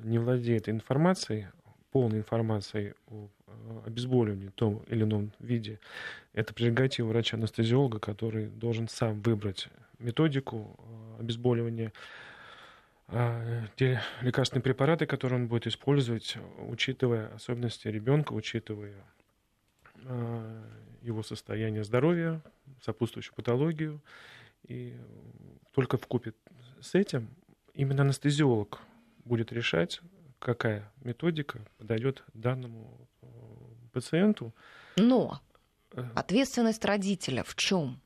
не 0.03 0.19
владеет 0.19 0.69
информацией, 0.69 1.47
полной 1.91 2.19
информацией 2.19 2.95
о 3.09 3.29
обезболивании 3.87 4.49
в 4.49 4.53
том 4.53 4.83
или 4.89 5.05
ином 5.05 5.33
виде, 5.39 5.79
это 6.33 6.55
прерогатива 6.55 7.09
врача-анестезиолога, 7.09 7.99
который 7.99 8.47
должен 8.47 8.89
сам 8.89 9.21
выбрать 9.21 9.69
методику 9.99 10.77
э, 10.79 11.21
обезболивания, 11.21 11.93
а, 13.09 13.67
те 13.77 14.01
лекарственные 14.23 14.63
препараты, 14.63 15.07
которые 15.07 15.41
он 15.41 15.49
будет 15.49 15.67
использовать, 15.67 16.39
учитывая 16.59 17.29
особенности 17.35 17.89
ребенка, 17.89 18.33
учитывая 18.33 18.95
его 21.03 21.23
состояние 21.23 21.85
здоровья, 21.85 22.41
сопутствующую 22.81 23.35
патологию. 23.35 24.01
И 24.67 24.97
только 25.73 25.97
в 25.97 26.09
с 26.81 26.95
этим 26.95 27.29
именно 27.75 28.03
анестезиолог 28.03 28.81
будет 29.25 29.53
решать, 29.53 30.01
какая 30.39 30.91
методика 31.03 31.61
подойдет 31.79 32.23
данному 32.35 33.09
э, 33.23 33.27
пациенту. 33.93 34.53
Но 34.97 35.41
э, 35.93 36.05
ответственность 36.15 36.85
родителя 36.85 37.45
в 37.45 37.55
чем? 37.55 38.01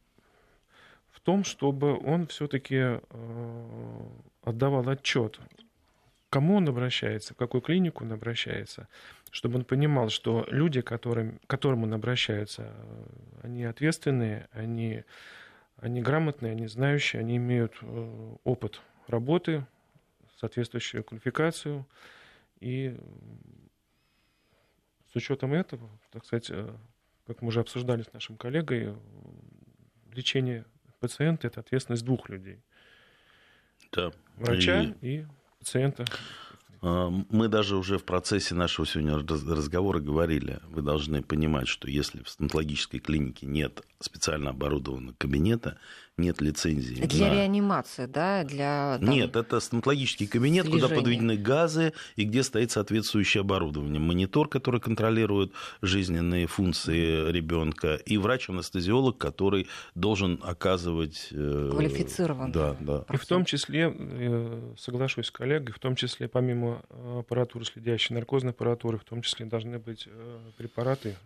В 1.11 1.21
том, 1.21 1.45
чтобы 1.45 1.99
он 1.99 2.27
все-таки 2.27 2.77
э, 2.79 3.01
отдавал 4.43 4.89
отчет, 4.89 5.41
кому 6.31 6.57
он 6.57 6.69
обращается, 6.69 7.35
в 7.35 7.37
какую 7.37 7.63
клинику 7.63 8.05
он 8.05 8.13
обращается, 8.13 8.89
чтобы 9.31 9.57
он 9.57 9.65
понимал, 9.65 10.11
что 10.11 10.47
люди, 10.51 10.83
которым, 10.83 11.39
к 11.39 11.47
которым 11.47 11.85
он 11.85 11.95
обращается, 11.95 12.73
они 13.43 13.65
ответственные, 13.65 14.49
они, 14.53 15.05
они 15.79 16.03
грамотные, 16.03 16.53
они 16.53 16.67
знающие, 16.69 17.21
они 17.21 17.39
имеют 17.39 17.75
опыт 18.45 18.81
работы 19.09 19.65
соответствующую 20.37 21.05
квалификацию. 21.05 21.87
И 22.61 22.97
с 25.13 25.17
учетом 25.17 25.53
этого, 25.53 25.91
так 26.11 26.25
сказать, 26.25 26.51
э, 26.51 26.75
как 27.27 27.43
мы 27.43 27.49
уже 27.49 27.61
обсуждали 27.61 28.03
с 28.03 28.13
нашим 28.13 28.37
коллегой, 28.37 28.95
лечение 30.13 30.65
пациента– 31.01 31.47
это 31.49 31.61
ответственность 31.61 32.05
двух 32.05 32.29
людей. 32.29 32.63
Да. 33.93 34.13
Врача 34.37 34.95
и, 35.01 35.21
и 35.21 35.27
пациента. 35.59 36.05
А, 36.83 37.11
мы 37.31 37.49
даже 37.49 37.77
уже 37.77 37.99
в 37.99 38.05
процессе 38.05 38.55
нашего 38.55 38.87
сегодня 38.87 39.17
разговора 39.17 40.01
говорили, 40.01 40.61
вы 40.69 40.83
должны 40.83 41.23
понимать, 41.23 41.69
что 41.69 41.89
если 41.89 42.23
в 42.23 42.29
стоматологической 42.29 43.01
клинике 43.01 43.47
нет 43.47 43.83
специально 44.01 44.51
оборудованного 44.51 45.15
кабинета, 45.19 45.79
нет 46.19 46.41
лицензии. 46.41 47.05
Для 47.05 47.29
на... 47.29 47.35
реанимации, 47.35 48.07
да? 48.07 48.43
Для, 48.43 48.99
там... 48.99 49.11
Нет, 49.11 49.37
это 49.37 49.61
стоматологический 49.61 50.27
кабинет, 50.27 50.65
слежения. 50.65 50.87
куда 50.87 50.97
подведены 50.97 51.37
газы 51.37 51.93
и 52.17 52.25
где 52.25 52.43
стоит 52.43 52.71
соответствующее 52.71 53.43
оборудование. 53.43 54.01
Монитор, 54.01 54.49
который 54.49 54.81
контролирует 54.81 55.53
жизненные 55.83 56.47
функции 56.47 57.31
ребенка, 57.31 57.97
и 57.97 58.17
врач-анестезиолог, 58.17 59.19
который 59.19 59.69
должен 59.95 60.41
оказывать... 60.43 61.29
Э, 61.33 61.69
Квалифицированно. 61.71 62.53
Да, 62.53 62.77
да. 62.81 63.05
И 63.13 63.17
в 63.19 63.27
том 63.27 63.45
числе, 63.45 63.95
э, 63.95 64.75
соглашусь 64.79 65.27
с 65.27 65.31
коллегой, 65.31 65.75
в 65.75 65.79
том 65.79 65.97
числе 65.97 66.29
помимо 66.29 66.81
аппаратуры, 67.19 67.67
следящей 67.67 68.15
наркозной 68.15 68.53
аппаратуры, 68.53 68.97
в 68.97 69.05
том 69.05 69.21
числе 69.21 69.45
должны 69.45 69.79
быть 69.79 70.05
э, 70.07 70.39
препараты 70.57 71.17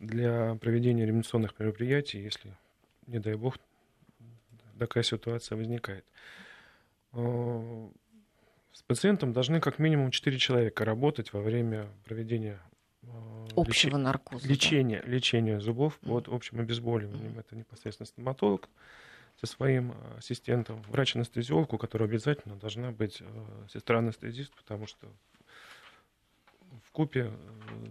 для 0.00 0.54
проведения 0.60 1.06
реанимационных 1.06 1.58
мероприятий, 1.58 2.20
если, 2.20 2.54
не 3.06 3.20
дай 3.20 3.34
бог, 3.34 3.56
такая 4.78 5.02
ситуация 5.02 5.56
возникает. 5.56 6.04
Э, 7.12 7.88
с 8.72 8.82
пациентом 8.82 9.32
должны 9.32 9.60
как 9.60 9.78
минимум 9.78 10.10
4 10.10 10.38
человека 10.38 10.84
работать 10.84 11.32
во 11.32 11.40
время 11.40 11.88
проведения 12.04 12.60
э, 13.02 13.06
общего 13.56 13.96
леч... 13.96 14.04
наркоза. 14.04 14.48
Лечения, 14.48 15.02
да? 15.04 15.10
лечения 15.10 15.60
зубов 15.60 15.98
под 15.98 16.28
общим 16.28 16.60
обезболиванием. 16.60 17.38
Это 17.38 17.56
непосредственно 17.56 18.06
стоматолог 18.06 18.68
со 19.40 19.46
своим 19.46 19.92
э, 19.92 20.18
ассистентом, 20.18 20.82
врач-анестезиолог, 20.88 21.72
у 21.72 21.78
которого 21.78 22.08
обязательно 22.08 22.56
должна 22.56 22.90
быть 22.90 23.22
сестра-анестезист, 23.72 24.54
потому 24.54 24.86
что 24.86 25.06
в 26.84 26.92
купе 26.92 27.32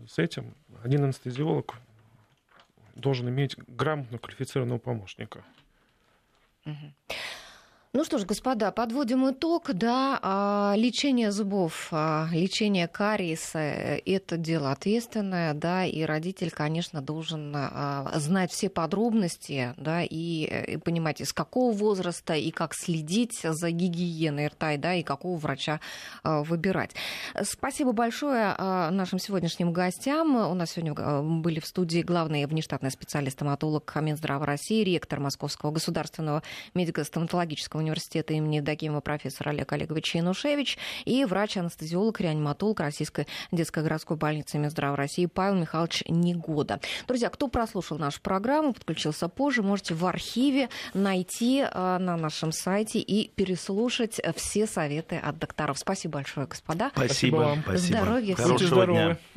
с 0.08 0.20
этим 0.20 0.54
один 0.84 1.04
анестезиолог 1.04 1.76
должен 2.96 3.30
иметь 3.30 3.56
грамотно 3.68 4.18
квалифицированного 4.18 4.80
помощника. 4.80 5.44
Mm-hmm. 6.68 6.88
Ну 7.98 8.04
что 8.04 8.20
ж, 8.20 8.26
господа, 8.26 8.72
подводим 8.72 9.28
итог. 9.32 9.74
Да, 9.74 10.20
а, 10.22 10.76
лечение 10.78 11.32
зубов, 11.32 11.88
а, 11.90 12.28
лечение 12.32 12.88
кариеса– 12.88 13.58
это 14.06 14.38
дело 14.38 14.72
ответственное, 14.72 15.56
да, 15.56 15.84
и 15.84 16.04
родитель, 16.04 16.52
конечно, 16.52 17.02
должен 17.02 17.52
а, 17.56 18.12
знать 18.18 18.52
все 18.52 18.70
подробности, 18.70 19.74
да, 19.78 20.04
и, 20.04 20.74
и 20.74 20.78
понимать, 20.78 21.22
из 21.22 21.34
какого 21.34 21.74
возраста 21.74 22.36
и 22.36 22.52
как 22.52 22.76
следить 22.76 23.40
за 23.42 23.72
гигиеной 23.72 24.50
рта, 24.50 24.78
да, 24.78 24.94
и 24.94 25.02
какого 25.02 25.36
врача 25.36 25.80
выбирать. 26.24 26.92
Спасибо 27.42 27.94
большое 27.94 28.54
нашим 28.60 29.18
сегодняшним 29.18 29.74
гостям. 29.74 30.36
У 30.36 30.54
нас 30.54 30.70
сегодня 30.70 30.94
были 31.24 31.60
в 31.60 31.66
студии 31.66 32.04
главный 32.04 32.46
внештатный 32.46 32.92
специалист-стоматолог 32.92 33.92
Минздрава 34.00 34.46
России, 34.46 34.84
ректор 34.84 35.20
Московского 35.20 35.72
государственного 35.72 36.44
медико-стоматологического 36.76 37.87
университета 37.88 38.34
имени 38.34 38.58
Евдокимова 38.58 39.02
профессор 39.02 39.50
Олег 39.50 39.72
Олегович 39.74 40.16
Янушевич 40.16 40.78
и 41.06 41.26
врач-анестезиолог, 41.26 42.20
реаниматолог 42.20 42.80
Российской 42.80 43.28
детской 43.52 43.84
городской 43.84 44.18
больницы 44.18 44.58
Минздрава 44.58 44.96
России 44.96 45.26
Павел 45.26 45.56
Михайлович 45.56 46.04
Негода. 46.08 46.80
Друзья, 47.08 47.30
кто 47.30 47.48
прослушал 47.48 47.98
нашу 47.98 48.22
программу, 48.22 48.74
подключился 48.74 49.28
позже, 49.28 49.64
можете 49.64 49.94
в 49.94 50.06
архиве 50.06 50.70
найти 50.94 51.66
а, 51.70 52.00
на 52.00 52.18
нашем 52.18 52.52
сайте 52.52 53.00
и 53.00 53.30
переслушать 53.30 54.20
все 54.36 54.68
советы 54.68 55.18
от 55.18 55.38
докторов. 55.40 55.78
Спасибо 55.78 56.16
большое, 56.16 56.48
господа. 56.48 56.92
Спасибо. 56.94 57.08
Спасибо 57.18 57.36
вам. 57.38 57.78
Здоровья. 57.78 58.36
Хорошего 58.36 58.86
дня. 58.86 59.18